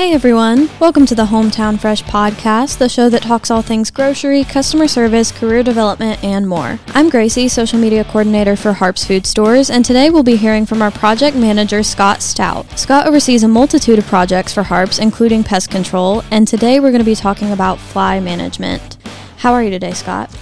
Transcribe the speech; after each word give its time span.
Hey 0.00 0.14
everyone, 0.14 0.70
welcome 0.80 1.04
to 1.04 1.14
the 1.14 1.26
Hometown 1.26 1.78
Fresh 1.78 2.04
podcast, 2.04 2.78
the 2.78 2.88
show 2.88 3.10
that 3.10 3.20
talks 3.20 3.50
all 3.50 3.60
things 3.60 3.90
grocery, 3.90 4.44
customer 4.44 4.88
service, 4.88 5.30
career 5.30 5.62
development, 5.62 6.24
and 6.24 6.48
more. 6.48 6.80
I'm 6.94 7.10
Gracie, 7.10 7.48
social 7.48 7.78
media 7.78 8.02
coordinator 8.04 8.56
for 8.56 8.72
Harps 8.72 9.04
Food 9.04 9.26
Stores, 9.26 9.68
and 9.68 9.84
today 9.84 10.08
we'll 10.08 10.22
be 10.22 10.36
hearing 10.36 10.64
from 10.64 10.80
our 10.80 10.90
project 10.90 11.36
manager, 11.36 11.82
Scott 11.82 12.22
Stout. 12.22 12.78
Scott 12.78 13.06
oversees 13.06 13.42
a 13.42 13.48
multitude 13.48 13.98
of 13.98 14.06
projects 14.06 14.54
for 14.54 14.62
Harps, 14.62 14.98
including 14.98 15.44
pest 15.44 15.70
control, 15.70 16.24
and 16.30 16.48
today 16.48 16.80
we're 16.80 16.92
going 16.92 17.00
to 17.00 17.04
be 17.04 17.14
talking 17.14 17.52
about 17.52 17.78
fly 17.78 18.20
management. 18.20 18.96
How 19.36 19.52
are 19.52 19.62
you 19.62 19.68
today, 19.68 19.92
Scott? 19.92 20.34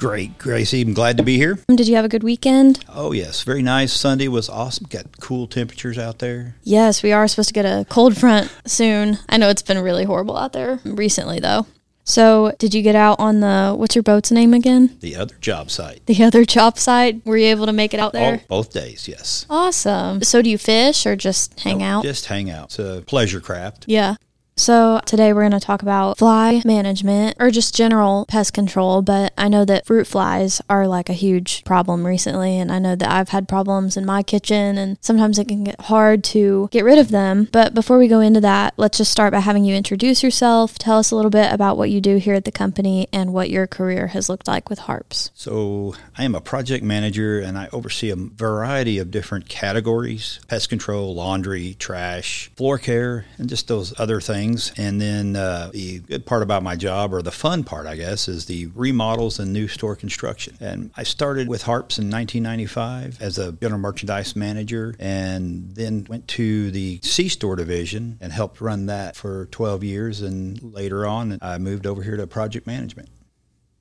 Great, 0.00 0.38
Gracie. 0.38 0.80
I'm 0.80 0.94
glad 0.94 1.18
to 1.18 1.22
be 1.22 1.36
here. 1.36 1.58
Did 1.68 1.86
you 1.86 1.96
have 1.96 2.06
a 2.06 2.08
good 2.08 2.22
weekend? 2.22 2.82
Oh, 2.88 3.12
yes. 3.12 3.42
Very 3.42 3.60
nice. 3.60 3.92
Sunday 3.92 4.28
was 4.28 4.48
awesome. 4.48 4.86
Got 4.88 5.20
cool 5.20 5.46
temperatures 5.46 5.98
out 5.98 6.20
there. 6.20 6.56
Yes, 6.62 7.02
we 7.02 7.12
are 7.12 7.28
supposed 7.28 7.50
to 7.50 7.52
get 7.52 7.66
a 7.66 7.84
cold 7.90 8.16
front 8.16 8.50
soon. 8.66 9.18
I 9.28 9.36
know 9.36 9.50
it's 9.50 9.60
been 9.60 9.78
really 9.78 10.04
horrible 10.04 10.38
out 10.38 10.54
there 10.54 10.80
recently, 10.86 11.38
though. 11.38 11.66
So, 12.04 12.54
did 12.58 12.72
you 12.72 12.80
get 12.80 12.96
out 12.96 13.20
on 13.20 13.40
the 13.40 13.74
what's 13.76 13.94
your 13.94 14.02
boat's 14.02 14.32
name 14.32 14.54
again? 14.54 14.96
The 15.00 15.16
other 15.16 15.34
job 15.38 15.70
site. 15.70 16.06
The 16.06 16.24
other 16.24 16.46
job 16.46 16.78
site? 16.78 17.24
Were 17.26 17.36
you 17.36 17.48
able 17.48 17.66
to 17.66 17.72
make 17.74 17.92
it 17.92 18.00
out 18.00 18.14
there? 18.14 18.40
Oh, 18.42 18.46
both 18.48 18.72
days, 18.72 19.06
yes. 19.06 19.44
Awesome. 19.50 20.22
So, 20.22 20.40
do 20.40 20.48
you 20.48 20.56
fish 20.56 21.04
or 21.04 21.14
just 21.14 21.60
hang 21.60 21.82
out? 21.82 22.04
Just 22.04 22.24
hang 22.24 22.50
out. 22.50 22.68
It's 22.68 22.78
a 22.78 23.04
pleasure 23.06 23.40
craft. 23.40 23.84
Yeah. 23.86 24.14
So 24.60 25.00
today 25.06 25.32
we're 25.32 25.40
going 25.40 25.58
to 25.58 25.58
talk 25.58 25.80
about 25.80 26.18
fly 26.18 26.60
management 26.66 27.38
or 27.40 27.50
just 27.50 27.74
general 27.74 28.26
pest 28.28 28.52
control, 28.52 29.00
but 29.00 29.32
I 29.38 29.48
know 29.48 29.64
that 29.64 29.86
fruit 29.86 30.06
flies 30.06 30.60
are 30.68 30.86
like 30.86 31.08
a 31.08 31.14
huge 31.14 31.64
problem 31.64 32.06
recently 32.06 32.58
and 32.58 32.70
I 32.70 32.78
know 32.78 32.94
that 32.94 33.10
I've 33.10 33.30
had 33.30 33.48
problems 33.48 33.96
in 33.96 34.04
my 34.04 34.22
kitchen 34.22 34.76
and 34.76 34.98
sometimes 35.00 35.38
it 35.38 35.48
can 35.48 35.64
get 35.64 35.80
hard 35.80 36.22
to 36.24 36.68
get 36.72 36.84
rid 36.84 36.98
of 36.98 37.08
them. 37.08 37.48
But 37.50 37.72
before 37.72 37.96
we 37.96 38.06
go 38.06 38.20
into 38.20 38.42
that, 38.42 38.74
let's 38.76 38.98
just 38.98 39.10
start 39.10 39.32
by 39.32 39.40
having 39.40 39.64
you 39.64 39.74
introduce 39.74 40.22
yourself, 40.22 40.78
tell 40.78 40.98
us 40.98 41.10
a 41.10 41.16
little 41.16 41.30
bit 41.30 41.50
about 41.50 41.78
what 41.78 41.88
you 41.88 42.02
do 42.02 42.18
here 42.18 42.34
at 42.34 42.44
the 42.44 42.52
company 42.52 43.08
and 43.14 43.32
what 43.32 43.48
your 43.48 43.66
career 43.66 44.08
has 44.08 44.28
looked 44.28 44.46
like 44.46 44.68
with 44.68 44.80
Harps. 44.80 45.30
So, 45.32 45.94
I 46.18 46.24
am 46.24 46.34
a 46.34 46.40
project 46.42 46.84
manager 46.84 47.40
and 47.40 47.56
I 47.56 47.70
oversee 47.72 48.10
a 48.10 48.16
variety 48.16 48.98
of 48.98 49.10
different 49.10 49.48
categories 49.48 50.38
pest 50.48 50.68
control, 50.68 51.14
laundry, 51.14 51.76
trash, 51.78 52.50
floor 52.56 52.76
care, 52.76 53.24
and 53.38 53.48
just 53.48 53.66
those 53.66 53.98
other 53.98 54.20
things. 54.20 54.49
And 54.76 55.00
then 55.00 55.36
uh, 55.36 55.70
the 55.72 56.00
good 56.00 56.26
part 56.26 56.42
about 56.42 56.62
my 56.62 56.76
job, 56.76 57.12
or 57.12 57.22
the 57.22 57.30
fun 57.30 57.64
part, 57.64 57.86
I 57.86 57.96
guess, 57.96 58.28
is 58.28 58.46
the 58.46 58.66
remodels 58.74 59.38
and 59.38 59.52
new 59.52 59.68
store 59.68 59.96
construction. 59.96 60.56
And 60.60 60.90
I 60.96 61.02
started 61.02 61.48
with 61.48 61.62
Harps 61.62 61.98
in 61.98 62.10
1995 62.10 63.20
as 63.20 63.38
a 63.38 63.52
general 63.52 63.80
merchandise 63.80 64.34
manager 64.34 64.94
and 64.98 65.74
then 65.74 66.06
went 66.08 66.28
to 66.28 66.70
the 66.70 67.00
C 67.02 67.28
store 67.28 67.56
division 67.56 68.18
and 68.20 68.32
helped 68.32 68.60
run 68.60 68.86
that 68.86 69.16
for 69.16 69.46
12 69.46 69.84
years. 69.84 70.20
And 70.22 70.60
later 70.62 71.06
on, 71.06 71.38
I 71.42 71.58
moved 71.58 71.86
over 71.86 72.02
here 72.02 72.16
to 72.16 72.26
project 72.26 72.66
management. 72.66 73.08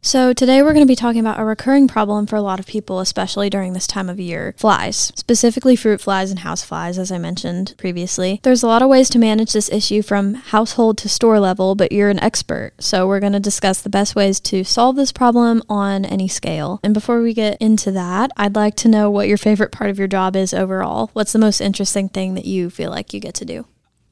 So, 0.01 0.31
today 0.31 0.63
we're 0.63 0.71
going 0.71 0.85
to 0.85 0.91
be 0.91 0.95
talking 0.95 1.19
about 1.19 1.41
a 1.41 1.43
recurring 1.43 1.89
problem 1.89 2.25
for 2.25 2.37
a 2.37 2.41
lot 2.41 2.57
of 2.57 2.65
people, 2.65 3.01
especially 3.01 3.49
during 3.49 3.73
this 3.73 3.85
time 3.85 4.07
of 4.07 4.17
year 4.17 4.53
flies, 4.55 5.11
specifically 5.15 5.75
fruit 5.75 5.99
flies 5.99 6.29
and 6.29 6.39
house 6.39 6.63
flies, 6.63 6.97
as 6.97 7.11
I 7.11 7.17
mentioned 7.17 7.75
previously. 7.77 8.39
There's 8.43 8.63
a 8.63 8.67
lot 8.67 8.81
of 8.81 8.87
ways 8.87 9.09
to 9.09 9.19
manage 9.19 9.51
this 9.51 9.69
issue 9.69 10.01
from 10.01 10.35
household 10.35 10.97
to 10.99 11.09
store 11.09 11.37
level, 11.37 11.75
but 11.75 11.91
you're 11.91 12.09
an 12.09 12.23
expert. 12.23 12.71
So, 12.79 13.09
we're 13.09 13.19
going 13.19 13.33
to 13.33 13.41
discuss 13.41 13.81
the 13.81 13.89
best 13.89 14.15
ways 14.15 14.39
to 14.39 14.63
solve 14.63 14.95
this 14.95 15.11
problem 15.11 15.61
on 15.67 16.05
any 16.05 16.29
scale. 16.29 16.79
And 16.81 16.93
before 16.93 17.21
we 17.21 17.33
get 17.33 17.57
into 17.59 17.91
that, 17.91 18.31
I'd 18.37 18.55
like 18.55 18.75
to 18.77 18.87
know 18.87 19.11
what 19.11 19.27
your 19.27 19.37
favorite 19.37 19.73
part 19.73 19.89
of 19.89 19.99
your 19.99 20.07
job 20.07 20.37
is 20.37 20.53
overall. 20.53 21.09
What's 21.11 21.33
the 21.33 21.39
most 21.39 21.59
interesting 21.59 22.07
thing 22.07 22.35
that 22.35 22.45
you 22.45 22.69
feel 22.69 22.89
like 22.89 23.13
you 23.13 23.19
get 23.19 23.35
to 23.35 23.45
do? 23.45 23.65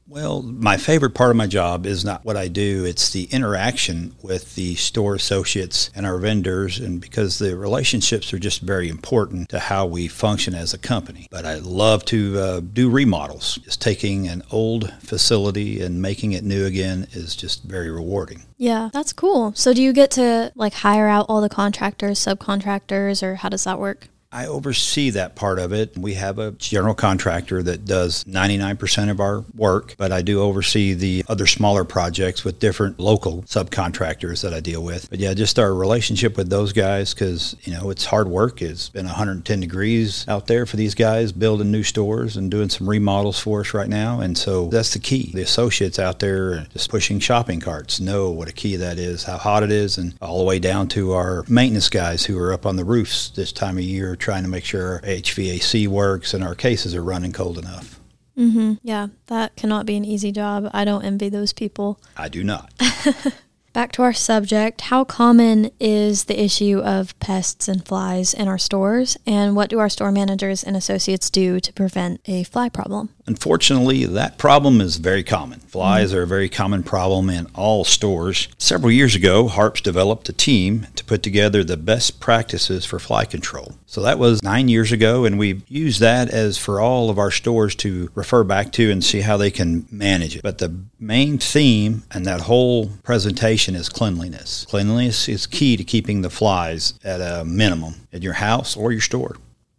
Well, 0.09 0.41
my 0.41 0.77
favorite 0.77 1.13
part 1.15 1.31
of 1.31 1.35
my 1.35 1.47
job 1.47 1.85
is 1.85 2.05
not 2.05 2.23
what 2.23 2.37
I 2.37 2.47
do, 2.47 2.85
it's 2.85 3.11
the 3.11 3.25
interaction 3.25 4.15
with 4.21 4.55
the 4.55 4.75
store 4.75 5.15
associates 5.15 5.89
and 5.93 6.05
our 6.05 6.17
vendors, 6.17 6.79
and 6.79 7.01
because 7.01 7.39
the 7.39 7.57
relationships 7.57 8.33
are 8.33 8.39
just 8.39 8.61
very 8.61 8.87
important 8.87 9.49
to 9.49 9.59
how 9.59 9.85
we 9.85 10.07
function 10.07 10.55
as 10.55 10.73
a 10.73 10.77
company. 10.77 11.27
But 11.29 11.45
I 11.45 11.55
love 11.55 12.05
to 12.05 12.39
uh, 12.39 12.59
do 12.61 12.89
remodels. 12.89 13.55
Just 13.55 13.81
taking 13.81 14.27
an 14.29 14.43
old 14.49 14.93
facility 15.01 15.81
and 15.81 16.01
making 16.01 16.31
it 16.31 16.43
new 16.43 16.65
again 16.65 17.07
is 17.11 17.35
just 17.35 17.63
very 17.63 17.91
rewarding. 17.91 18.43
Yeah, 18.57 18.89
that's 18.93 19.11
cool. 19.11 19.53
So, 19.55 19.73
do 19.73 19.81
you 19.81 19.91
get 19.91 20.11
to 20.11 20.53
like 20.55 20.73
hire 20.73 21.07
out 21.07 21.25
all 21.27 21.41
the 21.41 21.49
contractors, 21.49 22.19
subcontractors, 22.19 23.21
or 23.21 23.35
how 23.35 23.49
does 23.49 23.65
that 23.65 23.77
work? 23.77 24.07
I 24.31 24.47
oversee 24.47 25.11
that 25.11 25.35
part 25.35 25.57
of 25.57 25.71
it. 25.71 25.97
We 25.97 26.15
have 26.15 26.37
a 26.37 26.51
general 26.51 26.93
contractor 26.93 27.63
that 27.63 27.85
does 27.85 28.25
99% 28.25 29.09
of 29.09 29.21
our 29.21 29.45
work, 29.55 29.95
but 29.97 30.11
I 30.11 30.21
do 30.21 30.41
oversee 30.41 30.93
the 30.93 31.23
other 31.29 31.47
smaller 31.47 31.85
projects 31.85 32.43
with 32.43 32.59
different 32.59 32.99
local 32.99 33.43
subcontractors 33.43 34.41
that 34.41 34.53
I 34.53 34.59
deal 34.59 34.83
with. 34.83 35.09
But 35.09 35.19
yeah, 35.19 35.33
just 35.33 35.57
our 35.57 35.73
relationship 35.73 36.35
with 36.35 36.49
those 36.49 36.73
guys 36.73 37.13
because, 37.13 37.55
you 37.61 37.73
know, 37.73 37.89
it's 37.89 38.05
hard 38.05 38.27
work. 38.27 38.61
It's 38.61 38.89
been 38.89 39.05
110 39.05 39.61
degrees 39.61 40.25
out 40.27 40.47
there 40.47 40.65
for 40.65 40.75
these 40.75 40.93
guys 40.93 41.31
building 41.31 41.71
new 41.71 41.83
stores 41.83 42.35
and 42.35 42.51
doing 42.51 42.69
some 42.69 42.89
remodels 42.89 43.39
for 43.39 43.61
us 43.61 43.73
right 43.73 43.89
now. 43.89 44.19
And 44.19 44.37
so 44.37 44.67
that's 44.67 44.93
the 44.93 44.99
key. 44.99 45.31
The 45.33 45.41
associates 45.41 45.99
out 45.99 46.19
there 46.19 46.67
just 46.73 46.89
pushing 46.89 47.19
shopping 47.19 47.61
carts 47.61 48.01
know 48.01 48.29
what 48.31 48.49
a 48.49 48.53
key 48.53 48.75
that 48.75 48.99
is, 48.99 49.23
how 49.23 49.37
hot 49.37 49.63
it 49.63 49.71
is, 49.71 49.97
and 49.97 50.15
all 50.21 50.39
the 50.39 50.43
way 50.43 50.59
down 50.59 50.89
to 50.89 51.13
our 51.13 51.45
maintenance 51.47 51.89
guys 51.89 52.25
who 52.25 52.37
are 52.37 52.51
up 52.51 52.65
on 52.65 52.75
the 52.75 52.85
roofs 52.85 53.29
this 53.29 53.53
time 53.53 53.77
of 53.77 53.83
year 53.83 54.17
trying 54.27 54.43
to 54.43 54.49
make 54.49 54.65
sure 54.65 54.95
our 54.95 55.01
HVAC 55.03 55.87
works 55.87 56.33
and 56.33 56.43
our 56.43 56.53
cases 56.53 56.93
are 56.93 57.01
running 57.01 57.31
cold 57.31 57.57
enough. 57.57 57.97
Mm-hmm. 58.37 58.73
Yeah, 58.83 59.07
that 59.27 59.55
cannot 59.55 59.85
be 59.85 59.95
an 59.95 60.03
easy 60.03 60.33
job. 60.33 60.69
I 60.73 60.83
don't 60.83 61.05
envy 61.05 61.29
those 61.29 61.53
people. 61.53 61.97
I 62.17 62.27
do 62.27 62.43
not. 62.43 62.73
Back 63.77 63.91
to 63.91 64.01
our 64.01 64.11
subject 64.11 64.81
how 64.81 65.03
common 65.03 65.69
is 65.79 66.23
the 66.23 66.41
issue 66.41 66.79
of 66.79 67.13
pests 67.19 67.67
and 67.67 67.85
flies 67.85 68.33
in 68.33 68.47
our 68.47 68.57
stores, 68.57 69.17
and 69.27 69.55
what 69.55 69.69
do 69.69 69.77
our 69.77 69.87
store 69.87 70.11
managers 70.11 70.63
and 70.63 70.75
associates 70.75 71.29
do 71.29 71.59
to 71.59 71.73
prevent 71.73 72.19
a 72.25 72.41
fly 72.45 72.69
problem? 72.69 73.09
Unfortunately, 73.27 74.05
that 74.05 74.39
problem 74.39 74.81
is 74.81 74.95
very 74.95 75.23
common. 75.23 75.59
Flies 75.59 76.11
are 76.13 76.23
a 76.23 76.27
very 76.27 76.49
common 76.49 76.81
problem 76.81 77.29
in 77.29 77.45
all 77.53 77.83
stores. 77.83 78.47
Several 78.57 78.91
years 78.91 79.15
ago, 79.15 79.47
Harps 79.47 79.81
developed 79.81 80.29
a 80.29 80.33
team 80.33 80.87
to 80.95 81.03
put 81.03 81.21
together 81.21 81.63
the 81.63 81.77
best 81.77 82.19
practices 82.19 82.85
for 82.85 82.97
fly 82.97 83.25
control. 83.25 83.75
So 83.85 84.01
that 84.01 84.17
was 84.17 84.41
nine 84.41 84.69
years 84.69 84.91
ago, 84.91 85.25
and 85.25 85.37
we've 85.37 85.61
used 85.67 85.99
that 85.99 86.29
as 86.29 86.57
for 86.57 86.79
all 86.79 87.09
of 87.09 87.19
our 87.19 87.31
stores 87.31 87.75
to 87.75 88.09
refer 88.15 88.43
back 88.43 88.71
to 88.73 88.89
and 88.89 89.03
see 89.03 89.21
how 89.21 89.37
they 89.37 89.51
can 89.51 89.85
manage 89.91 90.37
it. 90.37 90.41
But 90.41 90.57
the 90.57 90.73
main 90.99 91.37
theme 91.37 92.03
and 92.11 92.25
that 92.25 92.41
whole 92.41 92.87
presentation 93.03 93.66
is 93.75 93.89
cleanliness. 93.89 94.65
Cleanliness 94.69 95.27
is 95.29 95.45
key 95.47 95.77
to 95.77 95.83
keeping 95.83 96.21
the 96.21 96.29
flies 96.29 96.93
at 97.03 97.19
a 97.21 97.43
minimum 97.45 97.95
at 98.13 98.23
your 98.23 98.33
house 98.33 98.75
or 98.75 98.91
your 98.91 99.01
store. 99.01 99.37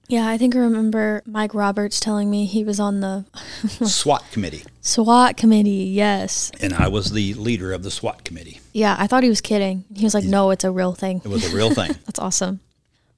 Yeah, 0.08 0.26
I 0.26 0.38
think 0.38 0.56
I 0.56 0.60
remember 0.60 1.22
Mike 1.26 1.52
Roberts 1.52 2.00
telling 2.00 2.30
me 2.30 2.46
he 2.46 2.64
was 2.64 2.80
on 2.80 3.00
the 3.00 3.26
SWAT 3.84 4.24
committee, 4.32 4.62
SWAT 4.80 5.36
committee. 5.36 5.84
Yes. 5.92 6.50
and 6.62 6.72
I 6.72 6.88
was 6.88 7.12
the 7.12 7.34
leader 7.34 7.72
of 7.74 7.82
the 7.82 7.90
SWAT 7.90 8.24
committee. 8.24 8.60
Yeah, 8.72 8.96
I 8.98 9.06
thought 9.06 9.22
he 9.22 9.28
was 9.28 9.42
kidding. 9.42 9.84
He 9.94 10.04
was 10.04 10.14
like, 10.14 10.24
no, 10.24 10.50
it's 10.50 10.64
a 10.64 10.70
real 10.70 10.94
thing. 10.94 11.20
It 11.24 11.28
was 11.28 11.52
a 11.52 11.54
real 11.54 11.74
thing. 11.74 11.90
That's 12.06 12.18
awesome. 12.18 12.60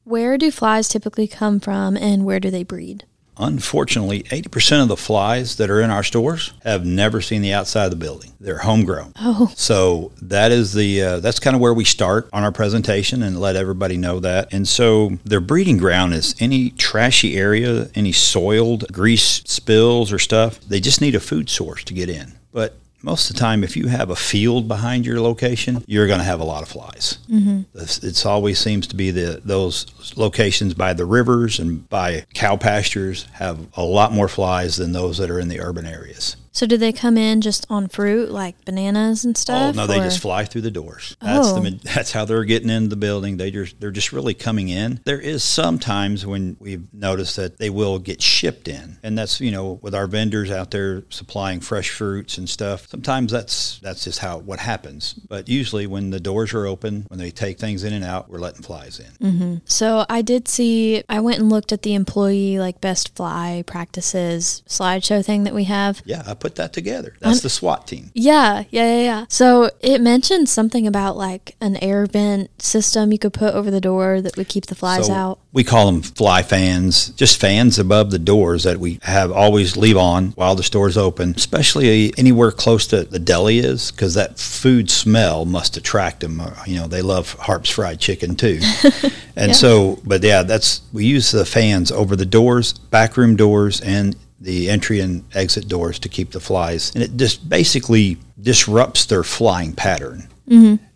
Where 0.03 0.37
do 0.37 0.51
flies 0.51 0.89
typically 0.89 1.29
come 1.29 1.61
from 1.61 1.97
and 1.97 2.25
where 2.25 2.41
do 2.41 2.51
they 2.51 2.65
breed? 2.65 3.05
Unfortunately, 3.39 4.23
80% 4.25 4.83
of 4.83 4.89
the 4.89 4.97
flies 4.97 5.57
that 5.57 5.71
are 5.71 5.81
in 5.81 5.91
our 5.91 6.03
stores 6.03 6.53
have 6.63 6.85
never 6.85 7.21
seen 7.21 7.43
the 7.43 7.53
outside 7.53 7.85
of 7.85 7.91
the 7.91 7.97
building. 7.97 8.33
They're 8.39 8.59
homegrown. 8.59 9.13
Oh, 9.17 9.53
So 9.57 10.13
that 10.23 10.53
is 10.53 10.73
the 10.75 11.03
uh, 11.03 11.21
that's 11.21 11.41
kind 11.41 11.55
of 11.55 11.61
where 11.61 11.75
we 11.75 11.85
start 11.85 12.29
on 12.33 12.43
our 12.45 12.53
presentation 12.53 13.23
and 13.23 13.41
let 13.41 13.57
everybody 13.57 13.97
know 13.97 14.21
that. 14.21 14.53
And 14.53 14.67
so 14.69 15.19
their 15.25 15.41
breeding 15.41 15.79
ground 15.79 16.15
is 16.15 16.35
any 16.41 16.71
trashy 16.71 17.37
area, 17.37 17.89
any 17.95 18.13
soiled 18.13 18.91
grease 18.93 19.43
spills 19.47 20.13
or 20.13 20.19
stuff. 20.19 20.61
They 20.61 20.81
just 20.81 21.01
need 21.01 21.15
a 21.15 21.21
food 21.21 21.49
source 21.51 21.85
to 21.85 21.95
get 21.95 22.09
in. 22.09 22.33
But 22.53 22.77
most 23.03 23.31
of 23.31 23.37
the 23.37 23.41
time, 23.41 23.65
if 23.65 23.77
you 23.77 23.89
have 23.89 24.11
a 24.11 24.17
field 24.17 24.69
behind 24.69 25.07
your 25.07 25.21
location, 25.21 25.83
you're 25.87 26.07
going 26.07 26.19
to 26.19 26.25
have 26.25 26.41
a 26.41 26.45
lot 26.45 26.63
of 26.63 26.69
flies. 26.69 27.19
Mm-hmm. 27.31 27.63
It's 27.75 28.27
always 28.27 28.59
seems 28.59 28.87
to 28.89 28.97
be 28.97 29.11
the 29.11 29.41
those 29.45 29.87
locations 30.17 30.75
by 30.75 30.93
the 30.93 31.07
rivers 31.07 31.59
and 31.59 31.89
by 31.89 32.27
cow 32.35 32.57
pastures 32.57 33.25
have 33.33 33.67
a 33.75 33.83
lot 33.83 34.13
more 34.13 34.29
flies 34.29 34.77
than 34.77 34.93
those 34.93 35.19
that 35.19 35.31
are 35.31 35.41
in 35.41 35.49
the 35.49 35.61
urban 35.61 35.87
areas. 35.87 36.37
So 36.53 36.67
do 36.67 36.77
they 36.77 36.93
come 36.93 37.17
in 37.17 37.41
just 37.41 37.67
on 37.71 37.89
fruit 37.89 38.31
like 38.31 38.65
bananas 38.65 39.25
and 39.25 39.37
Oh 39.37 39.39
stuff? 39.39 39.77
no, 39.77 39.87
they 39.87 39.99
just 39.99 40.21
fly 40.21 40.45
through 40.45 40.63
the 40.63 40.71
doors. 40.71 41.17
That's 41.21 41.49
Oh. 41.49 41.61
the 41.61 41.79
that's 41.83 42.13
how 42.13 42.25
they're 42.25 42.45
getting 42.45 42.71
into 42.71 42.89
the 42.89 42.97
building. 42.97 43.37
They 43.37 43.51
just 43.51 43.81
they're 43.81 43.91
just 43.91 44.13
really 44.13 44.35
coming 44.35 44.69
in. 44.69 45.01
There 45.05 45.21
is 45.21 45.45
sometimes 45.45 46.27
when 46.27 46.57
we've 46.59 46.93
noticed 46.93 47.37
that 47.37 47.59
they 47.59 47.71
will 47.71 47.99
get 47.99 48.21
shipped 48.21 48.69
in, 48.69 48.99
and 49.03 49.17
that's 49.17 49.41
you 49.41 49.51
know 49.51 49.79
with 49.83 49.95
our 49.95 50.07
vendors 50.07 50.51
out 50.51 50.71
there 50.71 51.05
supplying 51.11 51.61
fresh 51.61 51.91
fruits 51.91 52.39
and 52.39 52.49
stuff. 52.49 52.89
Sometimes 52.89 53.31
that's 53.33 53.79
that's 53.81 54.05
just 54.05 54.19
how 54.19 54.39
what 54.39 54.59
happens. 54.59 55.15
But 55.15 55.49
usually 55.49 55.87
when 55.87 56.11
the 56.11 56.21
doors 56.21 56.53
are 56.55 56.67
open, 56.67 57.05
when 57.09 57.19
they 57.19 57.31
take 57.31 57.59
things 57.59 57.85
in 57.85 57.93
and 57.93 58.05
out, 58.05 58.29
we're 58.29 58.39
letting 58.41 58.63
flies 58.63 58.99
in. 59.01 59.27
Mm-hmm. 59.33 59.55
So 59.67 60.05
I 60.09 60.23
did 60.23 60.49
see. 60.49 61.03
I 61.09 61.21
went 61.21 61.39
and 61.39 61.49
looked 61.51 61.73
at 61.73 61.83
the 61.83 61.95
employee 61.95 62.59
like 62.59 62.81
best 62.81 63.15
fly 63.15 63.63
practices 63.67 64.63
slideshow 64.69 65.25
thing 65.25 65.45
that 65.45 65.55
we 65.55 65.65
have. 65.65 66.03
Yeah, 66.05 66.23
I 66.27 66.35
put 66.41 66.57
that 66.57 66.73
together. 66.73 67.15
That's 67.21 67.41
the 67.43 67.51
SWAT 67.51 67.87
team. 67.87 68.11
Yeah, 68.15 68.65
yeah, 68.71 68.97
yeah, 68.97 69.03
yeah. 69.03 69.25
So 69.29 69.71
it 69.81 70.01
mentioned 70.01 70.49
something 70.49 70.87
about 70.87 71.17
like 71.17 71.55
an 71.61 71.77
air 71.77 72.07
vent 72.07 72.63
system 72.63 73.13
you 73.13 73.19
could 73.19 73.33
put 73.33 73.55
over 73.55 73.71
the 73.71 73.81
door 73.81 74.21
that 74.21 74.37
would 74.37 74.49
keep 74.49 74.67
the 74.67 74.75
flies 74.75 75.07
So 75.07 75.13
out. 75.13 75.39
We 75.53 75.65
call 75.65 75.87
them 75.87 76.03
fly 76.03 76.43
fans, 76.43 77.09
just 77.11 77.41
fans 77.41 77.79
above 77.79 78.11
the 78.11 78.19
doors 78.19 78.63
that 78.65 78.79
we 78.79 78.99
have 79.03 79.33
always 79.33 79.77
leave 79.77 79.97
on 79.97 80.29
while 80.33 80.55
the 80.55 80.63
store's 80.63 80.97
open, 80.97 81.35
especially 81.37 82.13
anywhere 82.17 82.53
close 82.53 82.87
to 82.89 83.05
the 83.05 83.19
deli 83.19 83.59
is, 83.59 83.91
because 83.91 84.15
that 84.15 84.39
food 84.39 84.91
smell 84.91 85.45
must 85.45 85.77
attract 85.77 86.21
them. 86.21 86.41
Uh, 86.41 86.51
You 86.67 86.77
know, 86.81 86.87
they 86.87 87.03
love 87.03 87.33
Harp's 87.35 87.71
fried 87.71 87.99
chicken 88.01 88.37
too. 88.37 88.61
and 89.37 89.49
Yeah. 89.49 89.53
so, 89.53 89.99
but 90.05 90.23
yeah, 90.23 90.43
that's, 90.45 90.83
we 90.93 91.05
use 91.05 91.31
the 91.33 91.45
fans 91.45 91.91
over 91.91 92.15
the 92.17 92.27
doors, 92.27 92.73
backroom 92.73 93.35
doors, 93.37 93.81
and 93.81 94.15
the 94.41 94.71
entry 94.71 95.01
and 95.01 95.25
exit 95.35 95.69
doors 95.69 95.99
to 96.01 96.09
keep 96.09 96.31
the 96.31 96.41
flies. 96.41 96.95
And 96.95 97.05
it 97.05 97.17
just 97.17 97.49
basically 97.49 98.17
disrupts 98.41 99.05
their 99.05 99.23
flying 99.23 99.73
pattern. 99.75 100.29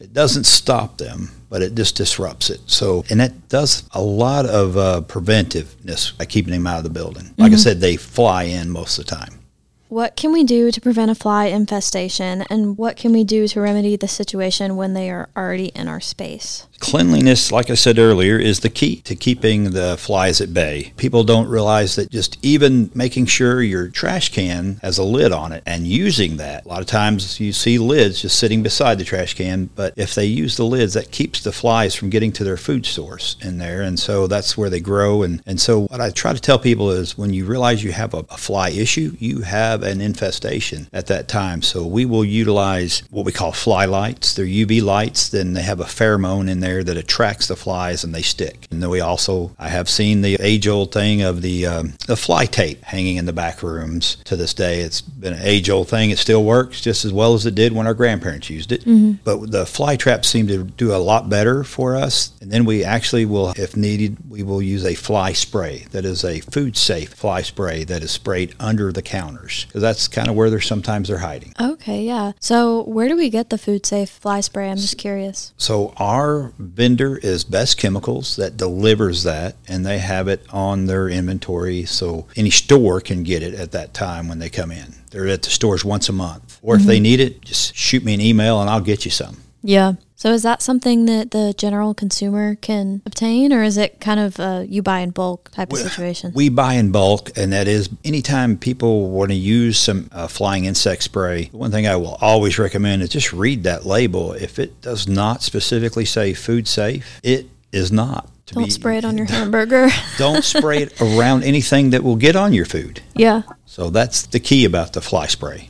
It 0.01 0.13
doesn't 0.13 0.45
stop 0.45 0.99
them, 0.99 1.31
but 1.49 1.63
it 1.63 1.75
just 1.75 1.97
disrupts 1.97 2.51
it. 2.51 2.61
So, 2.67 3.05
and 3.11 3.21
that 3.21 3.49
does 3.49 3.89
a 3.93 4.03
lot 4.03 4.47
of 4.47 4.77
uh, 4.77 5.03
preventiveness 5.03 6.11
by 6.13 6.25
keeping 6.25 6.53
them 6.53 6.67
out 6.67 6.79
of 6.79 6.85
the 6.85 6.91
building. 6.91 7.35
Like 7.39 7.53
I 7.53 7.57
said, 7.57 7.81
they 7.81 7.97
fly 7.97 8.45
in 8.45 8.71
most 8.71 8.99
of 8.99 9.07
the 9.07 9.15
time. 9.15 9.41
What 9.89 10.17
can 10.17 10.33
we 10.33 10.43
do 10.43 10.73
to 10.73 10.81
prevent 10.81 11.13
a 11.13 11.15
fly 11.15 11.45
infestation, 11.45 12.43
and 12.51 12.77
what 12.77 12.97
can 12.97 13.13
we 13.13 13.23
do 13.23 13.47
to 13.47 13.61
remedy 13.61 13.95
the 13.95 14.09
situation 14.09 14.75
when 14.75 14.95
they 14.95 15.09
are 15.09 15.29
already 15.37 15.67
in 15.67 15.87
our 15.87 16.01
space? 16.01 16.67
Cleanliness, 16.81 17.51
like 17.51 17.71
I 17.71 17.75
said 17.75 17.99
earlier, 17.99 18.39
is 18.39 18.61
the 18.61 18.69
key 18.69 18.97
to 19.03 19.15
keeping 19.15 19.71
the 19.71 19.97
flies 19.97 20.41
at 20.41 20.53
bay. 20.53 20.93
People 20.97 21.25
don't 21.25 21.49
realize 21.49 21.97
that 21.97 22.11
just 22.11 22.37
even 22.43 22.91
making 22.95 23.27
sure 23.27 23.63
your 23.63 23.89
trash 23.89 24.31
can 24.31 24.77
has 24.83 24.99
a 24.99 25.05
lid 25.05 25.33
on 25.33 25.53
it 25.53 25.63
and 25.67 25.87
using 25.87 26.37
that. 26.37 26.67
A 26.67 26.69
lot 26.69 26.81
of 26.81 26.87
times 26.87 27.41
you 27.41 27.53
see 27.53 27.79
lids 27.79 28.23
just 28.23 28.39
sitting 28.39 28.63
beside 28.63 28.99
the 28.99 29.05
trash 29.05 29.35
can, 29.35 29.71
but 29.75 29.95
if 29.97 30.15
they 30.15 30.27
use 30.27 30.57
the 30.57 30.65
lids, 30.65 30.95
that 30.95 31.11
keeps 31.11 31.43
the 31.43 31.53
flies 31.53 31.95
from 31.95 32.11
getting 32.11 32.33
to 32.33 32.45
their 32.45 32.57
food 32.57 32.85
source 32.85 33.37
in 33.41 33.59
there. 33.59 33.81
And 33.81 33.99
so 33.99 34.27
that's 34.27 34.57
where 34.57 34.71
they 34.71 34.81
grow. 34.81 35.23
And, 35.23 35.43
and 35.47 35.61
so 35.61 35.87
what 35.87 36.01
I 36.01 36.11
try 36.11 36.33
to 36.33 36.41
tell 36.41 36.59
people 36.59 36.91
is 36.91 37.17
when 37.17 37.33
you 37.33 37.47
realize 37.47 37.83
you 37.83 37.93
have 37.93 38.15
a, 38.15 38.25
a 38.31 38.37
fly 38.37 38.71
issue, 38.71 39.17
you 39.19 39.41
have 39.43 39.83
an 39.83 40.01
infestation 40.01 40.89
at 40.93 41.07
that 41.07 41.29
time. 41.29 41.63
So 41.63 41.87
we 41.87 42.05
will 42.05 42.25
utilize 42.25 43.03
what 43.11 43.25
we 43.25 43.33
call 43.33 43.53
fly 43.53 43.87
lights. 43.87 44.35
They're 44.35 44.45
UV 44.45 44.83
lights. 44.83 45.29
Then 45.29 45.55
they 45.55 45.63
have 45.63 45.81
a 45.81 45.85
pheromone 45.85 46.51
in 46.51 46.61
there 46.61 46.74
that 46.83 46.97
attracts 46.97 47.47
the 47.47 47.57
flies 47.57 48.05
and 48.05 48.15
they 48.15 48.23
stick. 48.23 48.67
And 48.71 48.83
then 48.83 48.91
we 48.91 49.01
also, 49.01 49.55
I 49.59 49.69
have 49.69 49.89
seen 49.89 50.23
the 50.23 50.37
age 50.41 50.67
old 50.67 50.93
thing 50.93 51.23
of 51.23 51.43
the, 51.43 51.67
um, 51.67 51.95
the 52.07 52.17
fly 52.17 52.47
tape 52.47 52.83
hanging 52.83 53.17
in 53.17 53.27
the 53.27 53.33
back 53.33 53.63
rooms 53.63 54.17
to 54.25 54.37
this 54.37 54.55
day. 54.55 54.81
It's 54.81 55.01
been 55.01 55.35
an 55.35 55.43
age 55.43 55.71
old 55.71 55.89
thing. 55.89 56.11
It 56.11 56.19
still 56.19 56.45
works 56.45 56.81
just 56.81 57.05
as 57.05 57.13
well 57.13 57.35
as 57.35 57.47
it 57.47 57.55
did 57.55 57.73
when 57.73 57.87
our 57.87 57.95
grandparents 57.95 58.51
used 58.51 58.73
it. 58.73 58.85
But 59.25 59.51
the 59.51 59.67
fly 59.67 59.97
traps 59.97 60.29
seem 60.29 60.47
to 60.49 60.65
do 60.65 60.95
a 60.95 60.97
lot 60.97 61.29
better 61.29 61.65
for 61.65 61.97
us. 61.97 62.33
And 62.41 62.51
then 62.51 62.65
we 62.65 62.85
actually 62.85 63.25
will, 63.27 63.53
if 63.57 63.77
needed, 63.77 64.19
we 64.29 64.43
will 64.43 64.63
use 64.63 64.85
a 64.85 64.95
fly 64.95 65.33
spray 65.33 65.87
that 65.91 66.05
is 66.05 66.25
a 66.25 66.41
food 66.41 66.77
safe 66.77 67.13
fly 67.15 67.43
spray 67.43 67.85
that 67.85 68.03
is 68.03 68.11
sprayed 68.11 68.55
under 68.59 68.93
the 68.93 69.03
counters 69.03 69.65
because 69.67 69.83
that's 69.83 70.09
kind 70.09 70.29
of 70.29 70.35
where 70.35 70.51
they're 70.51 70.61
sometimes 70.61 71.09
they're 71.09 71.19
hiding. 71.19 71.53
Okay, 71.61 72.03
yeah. 72.03 72.33
So 72.41 72.83
where 72.85 73.09
do 73.09 73.17
we 73.17 73.31
get 73.31 73.51
the 73.51 73.59
food 73.59 73.87
safe 73.87 74.11
fly 74.11 74.41
spray? 74.41 74.71
I'm 74.71 74.77
just 74.77 74.99
curious. 74.99 75.53
So 75.57 75.93
our 75.97 76.53
vendor 76.59 77.19
is 77.19 77.45
Best 77.45 77.79
Chemicals 77.79 78.37
that 78.37 78.57
delivers 78.57 79.23
that, 79.25 79.57
and 79.69 79.85
they 79.85 79.99
have 79.99 80.29
it 80.29 80.45
on 80.51 80.87
their 80.87 81.09
inventory, 81.09 81.85
so 81.85 82.27
any 82.37 82.51
store 82.51 83.01
can 83.01 83.23
get 83.23 83.43
it 83.43 83.55
at 83.55 83.73
that 83.73 83.95
time 83.95 84.29
when 84.29 84.39
they 84.39 84.51
come 84.51 84.71
in. 84.71 84.95
They're 85.11 85.29
at 85.29 85.43
the 85.43 85.51
stores 85.51 85.85
once 85.85 86.09
a 86.09 86.13
month, 86.13 86.59
or 86.63 86.77
if 86.77 86.83
they 86.83 86.97
mm-hmm. 86.97 87.03
need 87.03 87.21
it, 87.21 87.43
just 87.43 87.75
shoot 87.75 88.05
me 88.05 88.15
an 88.15 88.21
email 88.21 88.61
and 88.61 88.69
I'll 88.69 88.81
get 88.81 89.05
you 89.05 89.11
some. 89.11 89.37
Yeah. 89.63 89.95
So 90.25 90.33
is 90.33 90.43
that 90.45 90.63
something 90.63 91.05
that 91.05 91.33
the 91.33 91.53
general 91.55 91.93
consumer 91.93 92.55
can 92.55 93.03
obtain, 93.05 93.53
or 93.53 93.63
is 93.63 93.77
it 93.77 94.01
kind 94.01 94.19
of 94.19 94.39
a 94.41 94.65
you 94.67 94.81
buy 94.81 95.01
in 95.01 95.11
bulk 95.11 95.51
type 95.51 95.71
of 95.71 95.79
situation? 95.79 96.33
We 96.35 96.49
buy 96.49 96.77
in 96.77 96.93
bulk, 96.93 97.37
and 97.37 97.53
that 97.53 97.69
is 97.69 97.91
anytime 98.05 98.57
people 98.57 99.11
want 99.11 99.33
to 99.33 99.37
use 99.37 99.79
some 99.79 100.09
uh, 100.13 100.27
flying 100.27 100.65
insect 100.65 101.03
spray. 101.03 101.51
One 101.53 101.71
thing 101.71 101.87
I 101.87 101.97
will 101.97 102.17
always 102.23 102.59
recommend 102.59 103.03
is 103.03 103.11
just 103.11 103.35
read 103.35 103.65
that 103.65 103.85
label. 103.85 104.33
If 104.33 104.59
it 104.59 104.81
does 104.81 105.07
not 105.07 105.43
specifically 105.43 106.07
say 106.07 106.33
food 106.33 106.67
safe, 106.67 107.21
it 107.23 107.45
is 107.71 107.93
not. 107.93 108.31
Don't 108.47 108.65
be- 108.65 108.71
spray 108.71 108.97
it 108.97 109.05
on 109.05 109.19
your 109.19 109.27
hamburger. 109.31 109.91
Don't 110.17 110.43
spray 110.43 110.85
it 110.85 111.03
around 111.03 111.45
anything 111.45 111.91
that 111.91 112.03
will 112.03 112.17
get 112.17 112.35
on 112.35 112.55
your 112.55 112.65
food. 112.65 113.03
yeah. 113.15 113.43
So 113.67 113.91
that's 113.91 114.25
the 114.25 114.41
key 114.41 114.65
about 114.65 114.95
the 114.95 115.03
fly 115.03 115.27
spray. 115.27 115.69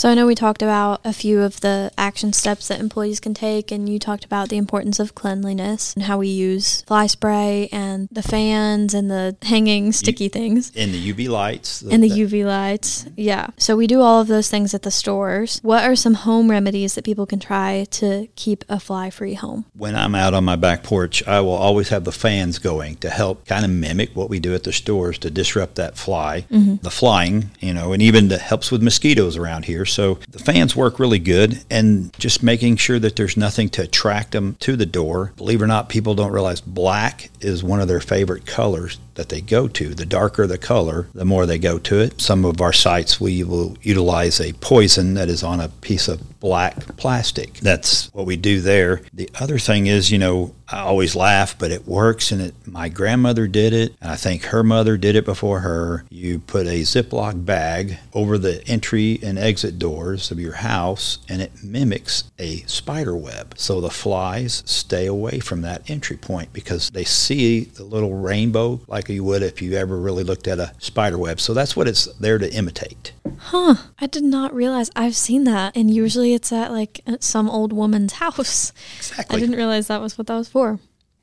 So 0.00 0.08
I 0.08 0.14
know 0.14 0.26
we 0.26 0.34
talked 0.34 0.62
about 0.62 1.02
a 1.04 1.12
few 1.12 1.42
of 1.42 1.60
the 1.60 1.92
action 1.98 2.32
steps 2.32 2.68
that 2.68 2.80
employees 2.80 3.20
can 3.20 3.34
take, 3.34 3.70
and 3.70 3.86
you 3.86 3.98
talked 3.98 4.24
about 4.24 4.48
the 4.48 4.56
importance 4.56 4.98
of 4.98 5.14
cleanliness 5.14 5.92
and 5.92 6.04
how 6.04 6.16
we 6.16 6.28
use 6.28 6.80
fly 6.86 7.06
spray 7.06 7.68
and 7.70 8.08
the 8.10 8.22
fans 8.22 8.94
and 8.94 9.10
the 9.10 9.36
hanging 9.42 9.92
sticky 9.92 10.30
things. 10.30 10.72
And 10.74 10.94
the 10.94 11.12
UV 11.12 11.28
lights. 11.28 11.82
And 11.82 12.02
the 12.02 12.08
that- 12.08 12.16
UV 12.18 12.46
lights. 12.46 13.04
Yeah. 13.14 13.48
So 13.58 13.76
we 13.76 13.86
do 13.86 14.00
all 14.00 14.22
of 14.22 14.28
those 14.28 14.48
things 14.48 14.72
at 14.72 14.84
the 14.84 14.90
stores. 14.90 15.60
What 15.62 15.84
are 15.84 15.94
some 15.94 16.14
home 16.14 16.50
remedies 16.50 16.94
that 16.94 17.04
people 17.04 17.26
can 17.26 17.38
try 17.38 17.84
to 17.90 18.26
keep 18.36 18.64
a 18.70 18.80
fly 18.80 19.10
free 19.10 19.34
home? 19.34 19.66
when 19.74 19.96
I'm 19.96 20.14
out 20.14 20.32
on 20.34 20.44
my 20.44 20.56
back 20.56 20.82
porch, 20.82 21.26
I 21.26 21.40
will 21.40 21.52
always 21.52 21.90
have 21.90 22.04
the 22.04 22.12
fans 22.12 22.58
going 22.58 22.96
to 22.96 23.10
help 23.10 23.46
kind 23.46 23.64
of 23.64 23.70
mimic 23.70 24.16
what 24.16 24.30
we 24.30 24.40
do 24.40 24.54
at 24.54 24.64
the 24.64 24.72
stores 24.72 25.18
to 25.18 25.30
disrupt 25.30 25.74
that 25.74 25.96
fly, 25.96 26.46
mm-hmm. 26.50 26.76
the 26.76 26.90
flying, 26.90 27.50
you 27.60 27.74
know, 27.74 27.92
and 27.92 28.02
even 28.02 28.28
that 28.28 28.40
helps 28.40 28.70
with 28.70 28.82
mosquitoes 28.82 29.36
around 29.36 29.66
here. 29.66 29.86
So 29.90 30.14
the 30.30 30.38
fans 30.38 30.74
work 30.74 30.98
really 30.98 31.18
good 31.18 31.64
and 31.70 32.12
just 32.18 32.42
making 32.42 32.76
sure 32.76 32.98
that 32.98 33.16
there's 33.16 33.36
nothing 33.36 33.68
to 33.70 33.82
attract 33.82 34.32
them 34.32 34.56
to 34.60 34.76
the 34.76 34.86
door. 34.86 35.32
Believe 35.36 35.60
it 35.60 35.64
or 35.64 35.66
not, 35.66 35.88
people 35.88 36.14
don't 36.14 36.32
realize 36.32 36.60
black 36.60 37.30
is 37.40 37.62
one 37.62 37.80
of 37.80 37.88
their 37.88 38.00
favorite 38.00 38.46
colors 38.46 38.98
that 39.20 39.28
they 39.28 39.42
go 39.42 39.68
to. 39.68 39.94
The 39.94 40.06
darker 40.06 40.46
the 40.46 40.56
color, 40.56 41.08
the 41.12 41.26
more 41.26 41.44
they 41.44 41.58
go 41.58 41.78
to 41.78 42.00
it. 42.00 42.18
Some 42.18 42.46
of 42.46 42.62
our 42.62 42.72
sites, 42.72 43.20
we 43.20 43.44
will 43.44 43.76
utilize 43.82 44.40
a 44.40 44.54
poison 44.54 45.12
that 45.14 45.28
is 45.28 45.42
on 45.42 45.60
a 45.60 45.68
piece 45.68 46.08
of 46.08 46.40
black 46.40 46.96
plastic. 46.96 47.54
That's 47.58 48.12
what 48.14 48.24
we 48.24 48.36
do 48.36 48.62
there. 48.62 49.02
The 49.12 49.28
other 49.38 49.58
thing 49.58 49.86
is, 49.86 50.10
you 50.10 50.16
know, 50.16 50.54
I 50.72 50.80
always 50.80 51.14
laugh, 51.14 51.58
but 51.58 51.70
it 51.70 51.86
works. 51.86 52.32
And 52.32 52.40
it, 52.40 52.54
my 52.66 52.88
grandmother 52.88 53.46
did 53.46 53.74
it, 53.74 53.94
and 54.00 54.10
I 54.10 54.16
think 54.16 54.44
her 54.44 54.62
mother 54.62 54.96
did 54.96 55.16
it 55.16 55.24
before 55.24 55.60
her. 55.60 56.04
You 56.08 56.38
put 56.38 56.66
a 56.66 56.80
Ziploc 56.80 57.44
bag 57.44 57.98
over 58.14 58.38
the 58.38 58.66
entry 58.66 59.18
and 59.22 59.38
exit 59.38 59.78
doors 59.78 60.30
of 60.30 60.40
your 60.40 60.54
house, 60.54 61.18
and 61.28 61.42
it 61.42 61.62
mimics 61.62 62.24
a 62.38 62.58
spider 62.60 63.16
web. 63.16 63.54
So 63.58 63.80
the 63.80 63.90
flies 63.90 64.62
stay 64.64 65.06
away 65.06 65.40
from 65.40 65.60
that 65.62 65.88
entry 65.90 66.16
point 66.16 66.52
because 66.52 66.88
they 66.90 67.04
see 67.04 67.64
the 67.64 67.84
little 67.84 68.14
rainbow 68.14 68.80
like 68.86 69.09
you 69.10 69.24
would 69.24 69.42
if 69.42 69.60
you 69.60 69.74
ever 69.74 69.98
really 69.98 70.24
looked 70.24 70.48
at 70.48 70.58
a 70.58 70.72
spider 70.78 71.18
web. 71.18 71.40
So 71.40 71.54
that's 71.54 71.76
what 71.76 71.88
it's 71.88 72.06
there 72.14 72.38
to 72.38 72.52
imitate. 72.52 73.12
Huh. 73.38 73.74
I 73.98 74.06
did 74.06 74.24
not 74.24 74.54
realize 74.54 74.90
I've 74.96 75.16
seen 75.16 75.44
that. 75.44 75.76
And 75.76 75.92
usually 75.92 76.34
it's 76.34 76.52
at 76.52 76.70
like 76.70 77.00
at 77.06 77.22
some 77.22 77.48
old 77.48 77.72
woman's 77.72 78.12
house. 78.24 78.72
Exactly. 78.98 79.36
I 79.36 79.40
didn't 79.40 79.56
realize 79.56 79.88
that 79.88 80.00
was 80.00 80.16
what 80.16 80.26
that 80.28 80.36
was 80.36 80.48
for. 80.48 80.78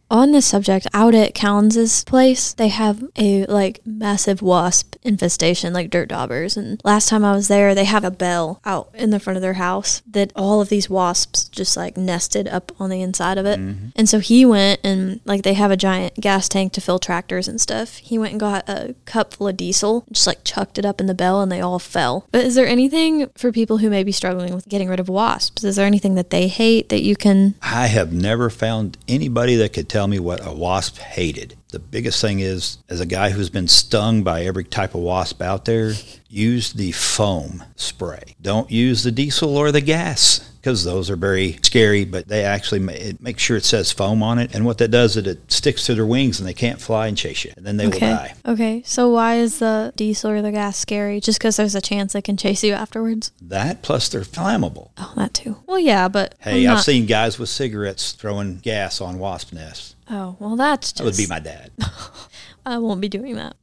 On 0.10 0.32
this 0.32 0.46
subject, 0.46 0.88
out 0.94 1.14
at 1.14 1.36
Collins' 1.36 2.06
place, 2.06 2.54
they 2.54 2.70
have 2.70 3.04
a 3.18 3.46
like 3.46 3.82
massive 3.86 4.42
wasp 4.42 4.96
infestation, 5.04 5.74
like 5.74 5.90
dirt 5.90 6.10
daubers. 6.10 6.56
And 6.56 6.80
last 6.84 7.10
time 7.10 7.26
I 7.26 7.34
was 7.34 7.50
there, 7.50 7.76
they 7.76 7.84
have 7.84 8.06
a 8.06 8.12
bell 8.12 8.62
out 8.64 8.90
in 8.94 9.10
the 9.10 9.20
front 9.20 9.36
of 9.36 9.42
their 9.42 9.54
house 9.54 10.02
that 10.08 10.32
all 10.36 10.62
of 10.62 10.70
these 10.70 10.90
wasps 10.90 11.50
just 11.50 11.76
like 11.76 11.98
nested 11.98 12.48
up 12.48 12.72
on 12.80 12.90
the 12.90 13.02
inside 13.02 13.38
of 13.38 13.46
it. 13.46 13.60
Mm-hmm. 13.60 13.90
And 13.96 14.08
so 14.08 14.20
he 14.20 14.46
went 14.46 14.80
and 14.84 15.20
like 15.26 15.44
they 15.44 15.56
have 15.56 15.72
a 15.72 15.78
giant 15.78 16.16
gas 16.16 16.48
tank 16.48 16.72
to 16.74 16.82
fill 16.82 17.00
tractors 17.00 17.48
and 17.50 17.60
stuff. 17.60 17.98
He 17.98 18.18
went 18.18 18.32
and 18.32 18.40
got 18.40 18.68
a 18.70 18.96
cup 19.06 19.34
full 19.34 19.50
of 19.50 19.58
diesel, 19.58 20.06
just 20.12 20.28
like 20.28 20.46
chucked 20.46 20.78
it 20.78 20.86
up 20.86 21.02
in 21.02 21.08
the 21.08 21.14
bell, 21.14 21.42
and 21.42 21.52
they 21.52 21.60
all 21.62 21.80
fell. 21.80 22.28
But 22.32 22.46
is 22.46 22.56
there 22.56 22.68
anything 22.68 23.28
for 23.36 23.52
people 23.52 23.80
who 23.80 23.90
may 23.90 24.04
be 24.04 24.14
struggling 24.14 24.56
with 24.56 24.70
getting 24.70 24.88
rid 24.88 25.02
of 25.02 25.10
wasps? 25.10 25.66
Is 25.66 25.76
there 25.76 25.86
anything 25.86 26.16
that 26.16 26.30
they 26.30 26.48
hate 26.48 26.88
that 26.90 27.02
you 27.02 27.18
can 27.18 27.56
I 27.62 27.88
have 27.88 28.14
never 28.14 28.50
found 28.50 28.98
anybody 29.08 29.56
that 29.58 29.74
could 29.74 29.90
tell 29.90 29.97
me 30.06 30.20
what 30.20 30.46
a 30.46 30.51
wasp 30.51 30.98
hated. 30.98 31.56
The 31.70 31.80
biggest 31.80 32.22
thing 32.22 32.39
is, 32.39 32.77
as 32.89 33.00
a 33.00 33.06
guy 33.06 33.30
who's 33.30 33.50
been 33.50 33.68
stung 33.68 34.22
by 34.22 34.44
every 34.44 34.66
type 34.66 34.94
of 34.94 35.01
wasp 35.01 35.42
out 35.42 35.66
there, 35.66 35.94
use 36.30 36.74
the 36.74 36.92
foam 36.92 37.63
spray. 37.75 38.36
Don't 38.42 38.70
use 38.70 39.04
the 39.04 39.12
diesel 39.12 39.58
or 39.58 39.72
the 39.72 39.82
gas 39.82 40.42
because 40.68 40.84
those 40.84 41.10
are 41.10 41.16
very 41.16 41.58
scary, 41.62 42.04
but 42.04 42.28
they 42.28 42.44
actually 42.44 42.80
ma- 42.82 42.92
it, 42.92 43.40
sure 43.40 43.56
it 43.56 43.64
says 43.64 43.90
foam 43.90 44.22
on 44.22 44.38
it. 44.38 44.54
And 44.54 44.66
what 44.66 44.80
that 44.80 44.90
does 44.92 45.16
is 45.16 45.26
it 45.26 45.50
sticks 45.50 45.86
to 45.86 45.96
their 45.96 46.06
wings 46.06 46.42
and 46.42 46.48
they 46.50 46.54
can't 46.54 46.82
fly 46.82 47.08
and 47.08 47.18
chase 47.18 47.46
you, 47.46 47.54
and 47.56 47.66
then 47.66 47.78
they 47.78 47.88
will 47.88 47.98
die. 47.98 48.34
Okay. 48.46 48.84
So 48.86 49.10
why 49.10 49.36
is 49.36 49.60
the 49.60 49.94
diesel 49.96 50.32
or 50.32 50.42
the 50.42 50.52
gas 50.52 50.78
scary? 50.78 51.22
Just 51.22 51.40
because 51.40 51.56
there's 51.56 51.74
a 51.74 51.80
chance 51.80 52.14
it 52.16 52.24
can 52.26 52.36
chase 52.36 52.66
you 52.66 52.74
afterwards? 52.74 53.32
That 53.42 53.82
plus 53.82 54.10
they're 54.10 54.22
flammable. 54.24 54.90
Oh, 54.98 55.14
that 55.16 55.34
too. 55.34 55.56
Well, 55.68 55.80
yeah, 55.80 56.10
but 56.10 56.36
Hey, 56.40 56.66
I'm 56.66 56.72
I've 56.72 56.76
not- 56.80 56.84
seen 56.84 57.06
guys 57.06 57.40
with 57.40 57.48
cigarettes 57.48 58.12
throwing 58.12 58.58
gas 58.58 59.00
on 59.00 59.20
wasp 59.20 59.54
nests. 59.54 59.96
Oh, 60.10 60.36
well, 60.38 60.58
that's 60.58 60.92
just. 60.92 60.98
That 60.98 61.06
would 61.06 61.16
be 61.16 61.28
my 61.28 61.40
dad. 61.40 61.72
I 62.66 62.78
won't 62.80 63.00
be 63.00 63.08
doing 63.08 63.36
that. 63.36 63.56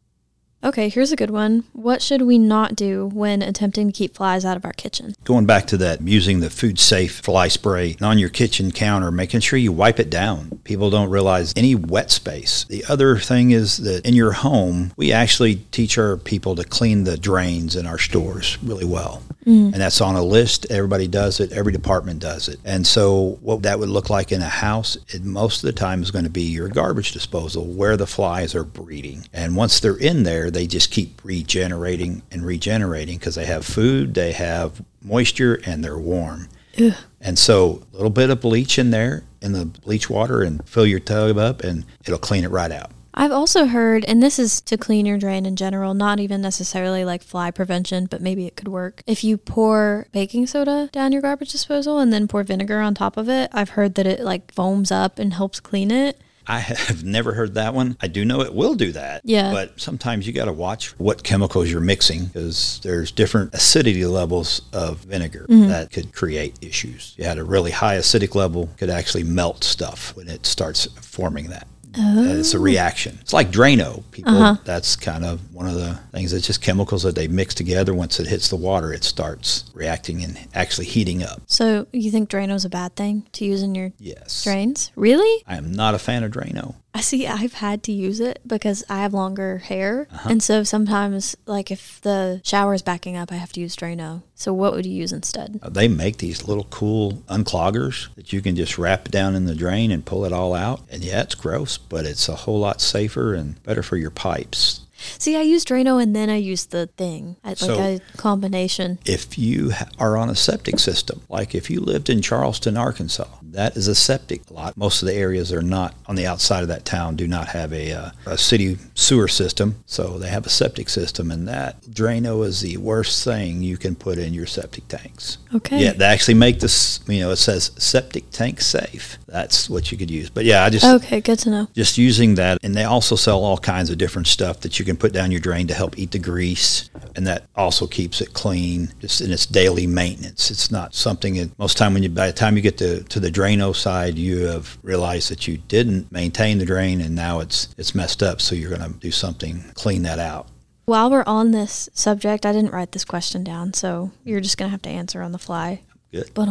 Okay, 0.64 0.88
here's 0.88 1.12
a 1.12 1.16
good 1.16 1.30
one. 1.30 1.64
What 1.74 2.00
should 2.00 2.22
we 2.22 2.38
not 2.38 2.74
do 2.74 3.10
when 3.12 3.42
attempting 3.42 3.88
to 3.88 3.92
keep 3.92 4.14
flies 4.16 4.46
out 4.46 4.56
of 4.56 4.64
our 4.64 4.72
kitchen? 4.72 5.14
Going 5.24 5.44
back 5.44 5.66
to 5.66 5.76
that, 5.76 6.00
using 6.00 6.40
the 6.40 6.48
food 6.48 6.78
safe 6.78 7.20
fly 7.20 7.48
spray 7.48 7.98
on 8.00 8.18
your 8.18 8.30
kitchen 8.30 8.70
counter, 8.70 9.10
making 9.10 9.40
sure 9.40 9.58
you 9.58 9.72
wipe 9.72 10.00
it 10.00 10.08
down. 10.08 10.58
People 10.64 10.88
don't 10.88 11.10
realize 11.10 11.52
any 11.54 11.74
wet 11.74 12.10
space. 12.10 12.64
The 12.64 12.82
other 12.88 13.18
thing 13.18 13.50
is 13.50 13.76
that 13.78 14.06
in 14.06 14.14
your 14.14 14.32
home, 14.32 14.94
we 14.96 15.12
actually 15.12 15.56
teach 15.70 15.98
our 15.98 16.16
people 16.16 16.56
to 16.56 16.64
clean 16.64 17.04
the 17.04 17.18
drains 17.18 17.76
in 17.76 17.86
our 17.86 17.98
stores 17.98 18.56
really 18.62 18.86
well. 18.86 19.22
Mm. 19.44 19.72
And 19.72 19.74
that's 19.74 20.00
on 20.00 20.14
a 20.14 20.22
list. 20.22 20.66
Everybody 20.70 21.06
does 21.06 21.40
it. 21.40 21.52
Every 21.52 21.72
department 21.72 22.20
does 22.20 22.48
it. 22.48 22.58
And 22.64 22.86
so, 22.86 23.38
what 23.42 23.62
that 23.62 23.78
would 23.78 23.90
look 23.90 24.08
like 24.08 24.32
in 24.32 24.40
a 24.40 24.48
house, 24.48 24.96
it, 25.08 25.22
most 25.22 25.62
of 25.62 25.66
the 25.66 25.78
time 25.78 26.02
is 26.02 26.10
going 26.10 26.24
to 26.24 26.30
be 26.30 26.44
your 26.44 26.68
garbage 26.68 27.12
disposal 27.12 27.66
where 27.66 27.96
the 27.96 28.06
flies 28.06 28.54
are 28.54 28.64
breeding. 28.64 29.28
And 29.32 29.54
once 29.56 29.80
they're 29.80 29.96
in 29.96 30.22
there, 30.22 30.50
they 30.54 30.66
just 30.66 30.90
keep 30.90 31.20
regenerating 31.24 32.22
and 32.30 32.44
regenerating 32.44 33.18
because 33.18 33.34
they 33.34 33.46
have 33.46 33.64
food, 33.64 34.14
they 34.14 34.32
have 34.32 34.82
moisture, 35.02 35.60
and 35.66 35.84
they're 35.84 35.98
warm. 35.98 36.48
Ugh. 36.80 36.94
And 37.20 37.38
so, 37.38 37.82
a 37.92 37.96
little 37.96 38.10
bit 38.10 38.30
of 38.30 38.40
bleach 38.40 38.78
in 38.78 38.90
there 38.90 39.24
in 39.40 39.52
the 39.52 39.66
bleach 39.66 40.08
water 40.08 40.42
and 40.42 40.66
fill 40.68 40.86
your 40.86 41.00
tub 41.00 41.36
up, 41.38 41.62
and 41.62 41.84
it'll 42.04 42.18
clean 42.18 42.44
it 42.44 42.50
right 42.50 42.72
out. 42.72 42.90
I've 43.16 43.30
also 43.30 43.66
heard, 43.66 44.04
and 44.06 44.20
this 44.20 44.40
is 44.40 44.60
to 44.62 44.76
clean 44.76 45.06
your 45.06 45.18
drain 45.18 45.46
in 45.46 45.54
general, 45.54 45.94
not 45.94 46.18
even 46.18 46.42
necessarily 46.42 47.04
like 47.04 47.22
fly 47.22 47.52
prevention, 47.52 48.06
but 48.06 48.20
maybe 48.20 48.46
it 48.46 48.56
could 48.56 48.66
work. 48.66 49.02
If 49.06 49.22
you 49.22 49.36
pour 49.36 50.08
baking 50.10 50.48
soda 50.48 50.88
down 50.90 51.12
your 51.12 51.22
garbage 51.22 51.52
disposal 51.52 52.00
and 52.00 52.12
then 52.12 52.26
pour 52.26 52.42
vinegar 52.42 52.80
on 52.80 52.94
top 52.94 53.16
of 53.16 53.28
it, 53.28 53.50
I've 53.52 53.70
heard 53.70 53.94
that 53.94 54.06
it 54.06 54.20
like 54.20 54.52
foams 54.52 54.90
up 54.90 55.20
and 55.20 55.32
helps 55.32 55.60
clean 55.60 55.92
it. 55.92 56.20
I 56.46 56.58
have 56.60 57.04
never 57.04 57.34
heard 57.34 57.54
that 57.54 57.74
one. 57.74 57.96
I 58.00 58.08
do 58.08 58.24
know 58.24 58.40
it 58.42 58.54
will 58.54 58.74
do 58.74 58.92
that. 58.92 59.22
Yeah. 59.24 59.52
But 59.52 59.80
sometimes 59.80 60.26
you 60.26 60.32
got 60.32 60.46
to 60.46 60.52
watch 60.52 60.98
what 60.98 61.22
chemicals 61.22 61.70
you're 61.70 61.80
mixing 61.80 62.26
because 62.26 62.80
there's 62.82 63.10
different 63.10 63.54
acidity 63.54 64.04
levels 64.06 64.62
of 64.72 64.98
vinegar 64.98 65.46
mm-hmm. 65.48 65.68
that 65.68 65.90
could 65.90 66.12
create 66.12 66.58
issues. 66.60 67.14
You 67.16 67.24
had 67.24 67.38
a 67.38 67.44
really 67.44 67.70
high 67.70 67.96
acidic 67.96 68.34
level 68.34 68.68
could 68.76 68.90
actually 68.90 69.24
melt 69.24 69.64
stuff 69.64 70.14
when 70.16 70.28
it 70.28 70.46
starts 70.46 70.86
forming 71.00 71.48
that. 71.48 71.66
Oh. 71.96 72.38
It's 72.38 72.54
a 72.54 72.58
reaction. 72.58 73.18
It's 73.20 73.32
like 73.32 73.50
Drano. 73.50 74.02
People, 74.10 74.36
uh-huh. 74.36 74.60
that's 74.64 74.96
kind 74.96 75.24
of 75.24 75.54
one 75.54 75.66
of 75.66 75.74
the 75.74 75.94
things. 76.12 76.32
It's 76.32 76.46
just 76.46 76.62
chemicals 76.62 77.02
that 77.02 77.14
they 77.14 77.28
mix 77.28 77.54
together. 77.54 77.94
Once 77.94 78.18
it 78.20 78.26
hits 78.26 78.48
the 78.48 78.56
water, 78.56 78.92
it 78.92 79.04
starts 79.04 79.64
reacting 79.74 80.22
and 80.22 80.38
actually 80.54 80.86
heating 80.86 81.22
up. 81.22 81.42
So 81.46 81.86
you 81.92 82.10
think 82.10 82.28
Drano's 82.28 82.64
a 82.64 82.70
bad 82.70 82.96
thing 82.96 83.26
to 83.32 83.44
use 83.44 83.62
in 83.62 83.74
your 83.74 83.92
yes. 83.98 84.44
drains? 84.44 84.92
Really? 84.96 85.44
I 85.46 85.56
am 85.56 85.72
not 85.72 85.94
a 85.94 85.98
fan 85.98 86.24
of 86.24 86.32
Drano. 86.32 86.74
I 86.96 87.00
see. 87.00 87.26
I've 87.26 87.54
had 87.54 87.82
to 87.84 87.92
use 87.92 88.20
it 88.20 88.40
because 88.46 88.84
I 88.88 88.98
have 88.98 89.12
longer 89.12 89.58
hair, 89.58 90.06
uh-huh. 90.12 90.28
and 90.30 90.42
so 90.42 90.62
sometimes, 90.62 91.36
like 91.44 91.72
if 91.72 92.00
the 92.02 92.40
shower 92.44 92.72
is 92.72 92.82
backing 92.82 93.16
up, 93.16 93.32
I 93.32 93.34
have 93.34 93.52
to 93.54 93.60
use 93.60 93.74
Drano. 93.74 94.22
So, 94.36 94.54
what 94.54 94.74
would 94.74 94.86
you 94.86 94.92
use 94.92 95.12
instead? 95.12 95.58
Uh, 95.60 95.70
they 95.70 95.88
make 95.88 96.18
these 96.18 96.46
little 96.46 96.64
cool 96.64 97.14
uncloggers 97.28 98.14
that 98.14 98.32
you 98.32 98.40
can 98.40 98.54
just 98.54 98.78
wrap 98.78 99.08
down 99.08 99.34
in 99.34 99.46
the 99.46 99.56
drain 99.56 99.90
and 99.90 100.06
pull 100.06 100.24
it 100.24 100.32
all 100.32 100.54
out. 100.54 100.82
And 100.88 101.02
yeah, 101.02 101.22
it's 101.22 101.34
gross, 101.34 101.78
but 101.78 102.04
it's 102.04 102.28
a 102.28 102.36
whole 102.36 102.60
lot 102.60 102.80
safer 102.80 103.34
and 103.34 103.60
better 103.64 103.82
for 103.82 103.96
your 103.96 104.10
pipes. 104.10 104.83
See, 105.18 105.36
I 105.36 105.42
use 105.42 105.64
Drano 105.64 106.02
and 106.02 106.14
then 106.14 106.30
I 106.30 106.36
use 106.36 106.66
the 106.66 106.86
thing, 106.86 107.36
I, 107.44 107.54
so 107.54 107.76
like 107.76 108.02
a 108.14 108.16
combination. 108.16 108.98
If 109.06 109.38
you 109.38 109.72
are 109.98 110.16
on 110.16 110.30
a 110.30 110.34
septic 110.34 110.78
system, 110.78 111.22
like 111.28 111.54
if 111.54 111.70
you 111.70 111.80
lived 111.80 112.10
in 112.10 112.22
Charleston, 112.22 112.76
Arkansas, 112.76 113.28
that 113.42 113.76
is 113.76 113.88
a 113.88 113.94
septic 113.94 114.50
lot. 114.50 114.76
Most 114.76 115.02
of 115.02 115.06
the 115.06 115.14
areas 115.14 115.52
are 115.52 115.62
not 115.62 115.94
on 116.06 116.16
the 116.16 116.26
outside 116.26 116.62
of 116.62 116.68
that 116.68 116.84
town 116.84 117.16
do 117.16 117.26
not 117.26 117.48
have 117.48 117.72
a, 117.72 117.92
uh, 117.92 118.10
a 118.26 118.38
city 118.38 118.78
sewer 118.94 119.28
system, 119.28 119.76
so 119.86 120.18
they 120.18 120.28
have 120.28 120.46
a 120.46 120.50
septic 120.50 120.88
system, 120.88 121.30
and 121.30 121.46
that 121.48 121.80
Drano 121.82 122.44
is 122.44 122.60
the 122.60 122.76
worst 122.78 123.24
thing 123.24 123.62
you 123.62 123.76
can 123.76 123.94
put 123.94 124.18
in 124.18 124.34
your 124.34 124.46
septic 124.46 124.88
tanks. 124.88 125.38
Okay. 125.54 125.82
Yeah, 125.82 125.92
they 125.92 126.04
actually 126.04 126.34
make 126.34 126.60
this. 126.60 127.00
You 127.06 127.20
know, 127.20 127.30
it 127.30 127.36
says 127.36 127.70
septic 127.78 128.30
tank 128.30 128.60
safe. 128.60 129.18
That's 129.34 129.68
what 129.68 129.90
you 129.90 129.98
could 129.98 130.12
use. 130.12 130.30
But 130.30 130.44
yeah, 130.44 130.62
I 130.62 130.70
just 130.70 130.84
okay, 130.84 131.20
good 131.20 131.40
to 131.40 131.50
know. 131.50 131.68
Just 131.74 131.98
using 131.98 132.36
that, 132.36 132.58
and 132.62 132.72
they 132.72 132.84
also 132.84 133.16
sell 133.16 133.42
all 133.42 133.58
kinds 133.58 133.90
of 133.90 133.98
different 133.98 134.28
stuff 134.28 134.60
that 134.60 134.78
you 134.78 134.84
can 134.84 134.96
put 134.96 135.12
down 135.12 135.32
your 135.32 135.40
drain 135.40 135.66
to 135.66 135.74
help 135.74 135.98
eat 135.98 136.12
the 136.12 136.20
grease, 136.20 136.88
and 137.16 137.26
that 137.26 137.42
also 137.56 137.88
keeps 137.88 138.20
it 138.20 138.32
clean. 138.32 138.94
Just 139.00 139.20
in 139.20 139.32
its 139.32 139.44
daily 139.44 139.88
maintenance, 139.88 140.52
it's 140.52 140.70
not 140.70 140.94
something. 140.94 141.34
That 141.34 141.58
most 141.58 141.76
time 141.76 141.94
when 141.94 142.04
you 142.04 142.10
by 142.10 142.28
the 142.28 142.32
time 142.32 142.54
you 142.54 142.62
get 142.62 142.78
to 142.78 143.02
to 143.02 143.18
the 143.18 143.28
Drano 143.28 143.74
side, 143.74 144.16
you 144.16 144.46
have 144.46 144.78
realized 144.84 145.32
that 145.32 145.48
you 145.48 145.56
didn't 145.56 146.12
maintain 146.12 146.58
the 146.58 146.64
drain, 146.64 147.00
and 147.00 147.16
now 147.16 147.40
it's 147.40 147.74
it's 147.76 147.92
messed 147.92 148.22
up. 148.22 148.40
So 148.40 148.54
you're 148.54 148.70
going 148.70 148.88
to 148.88 148.96
do 149.00 149.10
something 149.10 149.64
clean 149.74 150.04
that 150.04 150.20
out. 150.20 150.46
While 150.84 151.10
we're 151.10 151.24
on 151.26 151.50
this 151.50 151.88
subject, 151.92 152.46
I 152.46 152.52
didn't 152.52 152.72
write 152.72 152.92
this 152.92 153.04
question 153.04 153.42
down, 153.42 153.74
so 153.74 154.12
you're 154.22 154.40
just 154.40 154.58
going 154.58 154.68
to 154.68 154.70
have 154.70 154.82
to 154.82 154.90
answer 154.90 155.22
on 155.22 155.32
the 155.32 155.38
fly. 155.40 155.82
Good. 156.12 156.30
But 156.34 156.48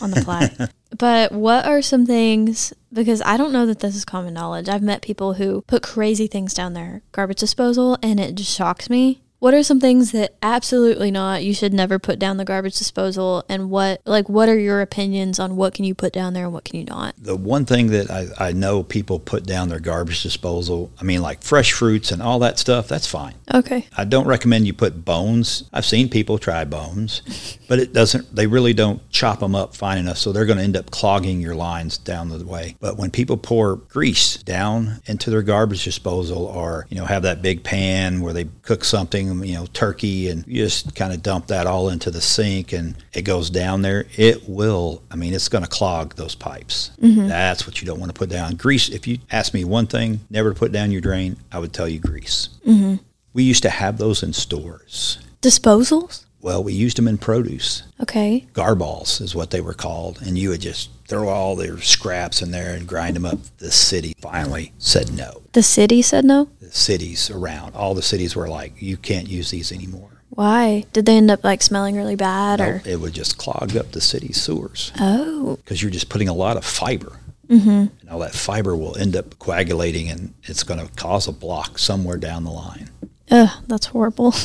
on 0.00 0.10
the 0.10 0.20
fly. 0.22 0.50
but 0.98 1.32
what 1.32 1.66
are 1.66 1.82
some 1.82 2.06
things 2.06 2.72
because 2.92 3.20
I 3.22 3.36
don't 3.36 3.52
know 3.52 3.66
that 3.66 3.80
this 3.80 3.94
is 3.94 4.04
common 4.04 4.34
knowledge. 4.34 4.68
I've 4.68 4.82
met 4.82 5.02
people 5.02 5.34
who 5.34 5.62
put 5.62 5.82
crazy 5.82 6.26
things 6.26 6.54
down 6.54 6.72
their 6.72 7.02
garbage 7.12 7.38
disposal 7.38 7.98
and 8.02 8.18
it 8.18 8.34
just 8.34 8.56
shocks 8.56 8.88
me. 8.90 9.22
What 9.46 9.54
are 9.54 9.62
some 9.62 9.78
things 9.78 10.10
that 10.10 10.34
absolutely 10.42 11.12
not 11.12 11.44
you 11.44 11.54
should 11.54 11.72
never 11.72 12.00
put 12.00 12.18
down 12.18 12.36
the 12.36 12.44
garbage 12.44 12.76
disposal 12.76 13.44
and 13.48 13.70
what 13.70 14.00
like 14.04 14.28
what 14.28 14.48
are 14.48 14.58
your 14.58 14.80
opinions 14.80 15.38
on 15.38 15.54
what 15.54 15.72
can 15.72 15.84
you 15.84 15.94
put 15.94 16.12
down 16.12 16.34
there 16.34 16.46
and 16.46 16.52
what 16.52 16.64
can 16.64 16.80
you 16.80 16.84
not? 16.84 17.14
The 17.16 17.36
one 17.36 17.64
thing 17.64 17.86
that 17.92 18.10
I, 18.10 18.48
I 18.48 18.50
know 18.50 18.82
people 18.82 19.20
put 19.20 19.46
down 19.46 19.68
their 19.68 19.78
garbage 19.78 20.24
disposal, 20.24 20.90
I 21.00 21.04
mean 21.04 21.22
like 21.22 21.44
fresh 21.44 21.70
fruits 21.70 22.10
and 22.10 22.20
all 22.20 22.40
that 22.40 22.58
stuff, 22.58 22.88
that's 22.88 23.06
fine. 23.06 23.34
Okay. 23.54 23.86
I 23.96 24.04
don't 24.04 24.26
recommend 24.26 24.66
you 24.66 24.72
put 24.72 25.04
bones. 25.04 25.62
I've 25.72 25.86
seen 25.86 26.08
people 26.08 26.38
try 26.38 26.64
bones, 26.64 27.56
but 27.68 27.78
it 27.78 27.92
doesn't 27.92 28.34
they 28.34 28.48
really 28.48 28.74
don't 28.74 29.08
chop 29.10 29.38
them 29.38 29.54
up 29.54 29.76
fine 29.76 29.98
enough 29.98 30.18
so 30.18 30.32
they're 30.32 30.46
going 30.46 30.58
to 30.58 30.64
end 30.64 30.76
up 30.76 30.90
clogging 30.90 31.40
your 31.40 31.54
lines 31.54 31.98
down 31.98 32.30
the 32.30 32.44
way. 32.44 32.74
But 32.80 32.96
when 32.96 33.12
people 33.12 33.36
pour 33.36 33.76
grease 33.76 34.38
down 34.38 35.02
into 35.06 35.30
their 35.30 35.42
garbage 35.42 35.84
disposal 35.84 36.46
or, 36.46 36.88
you 36.90 36.96
know, 36.96 37.04
have 37.04 37.22
that 37.22 37.42
big 37.42 37.62
pan 37.62 38.22
where 38.22 38.32
they 38.32 38.46
cook 38.62 38.82
something 38.82 39.35
you 39.44 39.54
know, 39.54 39.66
turkey, 39.66 40.28
and 40.28 40.44
you 40.46 40.64
just 40.64 40.94
kind 40.94 41.12
of 41.12 41.22
dump 41.22 41.46
that 41.46 41.66
all 41.66 41.88
into 41.88 42.10
the 42.10 42.20
sink 42.20 42.72
and 42.72 42.96
it 43.12 43.22
goes 43.22 43.48
down 43.48 43.82
there, 43.82 44.06
it 44.16 44.48
will, 44.48 45.02
I 45.10 45.16
mean, 45.16 45.32
it's 45.32 45.48
going 45.48 45.64
to 45.64 45.70
clog 45.70 46.14
those 46.16 46.34
pipes. 46.34 46.90
Mm-hmm. 47.00 47.28
That's 47.28 47.66
what 47.66 47.80
you 47.80 47.86
don't 47.86 47.98
want 47.98 48.14
to 48.14 48.18
put 48.18 48.28
down. 48.28 48.56
Grease, 48.56 48.88
if 48.90 49.06
you 49.06 49.18
ask 49.30 49.54
me 49.54 49.64
one 49.64 49.86
thing, 49.86 50.20
never 50.28 50.52
to 50.52 50.58
put 50.58 50.72
down 50.72 50.92
your 50.92 51.00
drain, 51.00 51.36
I 51.50 51.58
would 51.58 51.72
tell 51.72 51.88
you 51.88 51.98
grease. 51.98 52.50
Mm-hmm. 52.66 52.96
We 53.32 53.42
used 53.42 53.62
to 53.62 53.70
have 53.70 53.98
those 53.98 54.22
in 54.22 54.32
stores. 54.32 55.18
Disposals? 55.40 56.25
Well, 56.46 56.62
we 56.62 56.74
used 56.74 56.96
them 56.96 57.08
in 57.08 57.18
produce. 57.18 57.82
Okay. 58.00 58.46
Garballs 58.52 59.20
is 59.20 59.34
what 59.34 59.50
they 59.50 59.60
were 59.60 59.74
called. 59.74 60.22
And 60.24 60.38
you 60.38 60.50
would 60.50 60.60
just 60.60 60.90
throw 61.08 61.28
all 61.28 61.56
their 61.56 61.80
scraps 61.80 62.40
in 62.40 62.52
there 62.52 62.72
and 62.72 62.86
grind 62.86 63.16
them 63.16 63.26
up. 63.26 63.40
The 63.58 63.72
city 63.72 64.14
finally 64.20 64.72
said 64.78 65.12
no. 65.12 65.42
The 65.54 65.64
city 65.64 66.02
said 66.02 66.24
no? 66.24 66.48
The 66.60 66.70
cities 66.70 67.30
around, 67.30 67.74
all 67.74 67.94
the 67.96 68.00
cities 68.00 68.36
were 68.36 68.46
like, 68.46 68.80
you 68.80 68.96
can't 68.96 69.26
use 69.26 69.50
these 69.50 69.72
anymore. 69.72 70.22
Why? 70.28 70.84
Did 70.92 71.06
they 71.06 71.16
end 71.16 71.32
up 71.32 71.42
like 71.42 71.62
smelling 71.62 71.96
really 71.96 72.14
bad 72.14 72.60
or? 72.60 72.80
it 72.84 73.00
would 73.00 73.12
just 73.12 73.38
clog 73.38 73.76
up 73.76 73.90
the 73.90 74.00
city 74.00 74.32
sewers. 74.32 74.92
Oh. 75.00 75.56
Because 75.56 75.82
you're 75.82 75.90
just 75.90 76.10
putting 76.10 76.28
a 76.28 76.32
lot 76.32 76.56
of 76.56 76.64
fiber. 76.64 77.18
Mm-hmm. 77.48 77.86
And 78.00 78.08
all 78.08 78.20
that 78.20 78.36
fiber 78.36 78.76
will 78.76 78.96
end 78.96 79.16
up 79.16 79.36
coagulating 79.40 80.08
and 80.10 80.32
it's 80.44 80.62
going 80.62 80.78
to 80.78 80.94
cause 80.94 81.26
a 81.26 81.32
block 81.32 81.80
somewhere 81.80 82.18
down 82.18 82.44
the 82.44 82.52
line. 82.52 82.90
Ugh, 83.32 83.50
that's 83.66 83.86
horrible. 83.86 84.32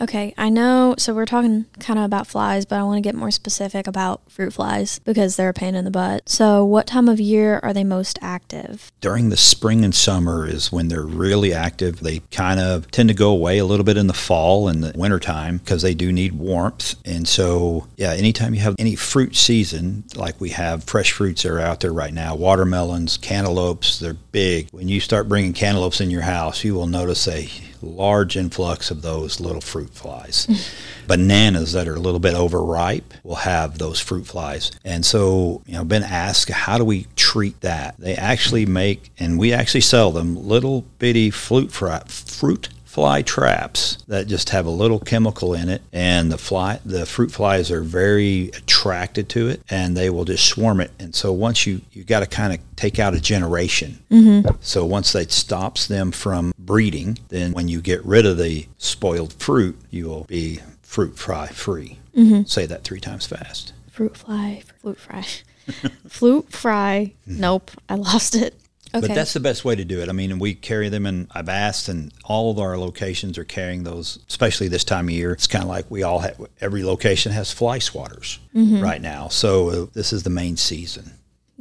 Okay, 0.00 0.32
I 0.38 0.48
know. 0.48 0.94
So 0.96 1.12
we're 1.12 1.26
talking 1.26 1.66
kind 1.78 1.98
of 1.98 2.06
about 2.06 2.26
flies, 2.26 2.64
but 2.64 2.78
I 2.78 2.82
want 2.82 2.96
to 2.96 3.06
get 3.06 3.14
more 3.14 3.30
specific 3.30 3.86
about 3.86 4.22
fruit 4.30 4.54
flies 4.54 4.98
because 5.00 5.36
they're 5.36 5.50
a 5.50 5.54
pain 5.54 5.74
in 5.74 5.84
the 5.84 5.90
butt. 5.90 6.26
So, 6.26 6.64
what 6.64 6.86
time 6.86 7.06
of 7.06 7.20
year 7.20 7.60
are 7.62 7.74
they 7.74 7.84
most 7.84 8.18
active? 8.22 8.90
During 9.02 9.28
the 9.28 9.36
spring 9.36 9.84
and 9.84 9.94
summer 9.94 10.46
is 10.46 10.72
when 10.72 10.88
they're 10.88 11.04
really 11.04 11.52
active. 11.52 12.00
They 12.00 12.20
kind 12.30 12.60
of 12.60 12.90
tend 12.90 13.10
to 13.10 13.14
go 13.14 13.30
away 13.30 13.58
a 13.58 13.66
little 13.66 13.84
bit 13.84 13.98
in 13.98 14.06
the 14.06 14.14
fall 14.14 14.68
and 14.68 14.82
the 14.82 14.92
wintertime 14.96 15.58
because 15.58 15.82
they 15.82 15.94
do 15.94 16.10
need 16.12 16.32
warmth. 16.32 16.94
And 17.04 17.28
so, 17.28 17.86
yeah, 17.96 18.12
anytime 18.12 18.54
you 18.54 18.60
have 18.60 18.76
any 18.78 18.96
fruit 18.96 19.36
season, 19.36 20.04
like 20.14 20.40
we 20.40 20.50
have 20.50 20.84
fresh 20.84 21.12
fruits 21.12 21.42
that 21.42 21.52
are 21.52 21.60
out 21.60 21.80
there 21.80 21.92
right 21.92 22.14
now, 22.14 22.34
watermelons, 22.34 23.18
cantaloupes, 23.18 23.98
they're 23.98 24.14
big. 24.14 24.70
When 24.70 24.88
you 24.88 25.00
start 25.00 25.28
bringing 25.28 25.52
cantaloupes 25.52 26.00
in 26.00 26.10
your 26.10 26.22
house, 26.22 26.64
you 26.64 26.74
will 26.74 26.86
notice 26.86 27.28
a 27.28 27.50
large 27.82 28.36
influx 28.36 28.90
of 28.90 29.02
those 29.02 29.40
little 29.40 29.60
fruit 29.60 29.90
flies. 29.90 30.46
Bananas 31.06 31.72
that 31.72 31.88
are 31.88 31.96
a 31.96 32.00
little 32.00 32.20
bit 32.20 32.34
overripe 32.34 33.14
will 33.24 33.36
have 33.36 33.78
those 33.78 34.00
fruit 34.00 34.26
flies. 34.26 34.72
And 34.84 35.04
so, 35.04 35.62
you 35.66 35.74
know, 35.74 35.84
been 35.84 36.02
asked, 36.02 36.50
how 36.50 36.78
do 36.78 36.84
we 36.84 37.06
treat 37.16 37.60
that? 37.60 37.96
They 37.98 38.14
actually 38.14 38.66
make, 38.66 39.10
and 39.18 39.38
we 39.38 39.52
actually 39.52 39.80
sell 39.82 40.10
them, 40.10 40.36
little 40.36 40.82
bitty 40.98 41.30
fruit, 41.30 41.72
fry, 41.72 42.00
fruit 42.06 42.68
fly 42.90 43.22
traps 43.22 43.98
that 44.08 44.26
just 44.26 44.50
have 44.50 44.66
a 44.66 44.70
little 44.70 44.98
chemical 44.98 45.54
in 45.54 45.68
it 45.68 45.80
and 45.92 46.32
the 46.32 46.36
fly 46.36 46.80
the 46.84 47.06
fruit 47.06 47.30
flies 47.30 47.70
are 47.70 47.82
very 47.82 48.48
attracted 48.48 49.28
to 49.28 49.46
it 49.46 49.62
and 49.70 49.96
they 49.96 50.10
will 50.10 50.24
just 50.24 50.44
swarm 50.44 50.80
it 50.80 50.90
and 50.98 51.14
so 51.14 51.32
once 51.32 51.68
you 51.68 51.80
you 51.92 52.02
got 52.02 52.18
to 52.18 52.26
kind 52.26 52.52
of 52.52 52.58
take 52.74 52.98
out 52.98 53.14
a 53.14 53.20
generation 53.20 53.96
mm-hmm. 54.10 54.44
so 54.58 54.84
once 54.84 55.12
that 55.12 55.30
stops 55.30 55.86
them 55.86 56.10
from 56.10 56.52
breeding, 56.70 57.18
then 57.30 57.50
when 57.52 57.66
you 57.66 57.80
get 57.80 58.00
rid 58.04 58.24
of 58.24 58.38
the 58.38 58.64
spoiled 58.78 59.32
fruit, 59.32 59.76
you 59.90 60.06
will 60.08 60.22
be 60.24 60.60
fruit 60.82 61.18
fly 61.18 61.48
free. 61.48 61.98
Mm-hmm. 62.16 62.44
Say 62.44 62.64
that 62.66 62.84
three 62.84 63.00
times 63.00 63.26
fast. 63.26 63.72
Fruit 63.90 64.16
fly, 64.16 64.62
fruit 64.80 64.96
fry. 65.00 65.26
Flute 66.08 66.52
fry. 66.52 67.12
Nope, 67.26 67.72
I 67.88 67.96
lost 67.96 68.36
it. 68.36 68.54
Okay. 68.94 69.06
But 69.08 69.14
that's 69.16 69.32
the 69.32 69.40
best 69.40 69.64
way 69.64 69.74
to 69.74 69.84
do 69.84 70.00
it. 70.00 70.08
I 70.08 70.12
mean, 70.12 70.38
we 70.38 70.54
carry 70.54 70.88
them, 70.88 71.06
and 71.06 71.26
I've 71.32 71.48
asked, 71.48 71.88
and 71.88 72.12
all 72.24 72.52
of 72.52 72.60
our 72.60 72.78
locations 72.78 73.36
are 73.36 73.44
carrying 73.44 73.82
those, 73.82 74.20
especially 74.28 74.68
this 74.68 74.84
time 74.84 75.06
of 75.08 75.10
year. 75.14 75.32
It's 75.32 75.48
kind 75.48 75.64
of 75.64 75.68
like 75.68 75.90
we 75.90 76.04
all 76.04 76.20
have, 76.20 76.40
every 76.60 76.84
location 76.84 77.32
has 77.32 77.52
fly 77.52 77.78
swatters 77.80 78.38
Mm-hmm. 78.54 78.80
right 78.80 79.00
now. 79.02 79.26
So 79.26 79.70
uh, 79.70 79.86
this 79.92 80.12
is 80.12 80.22
the 80.22 80.30
main 80.30 80.56
season. 80.56 81.12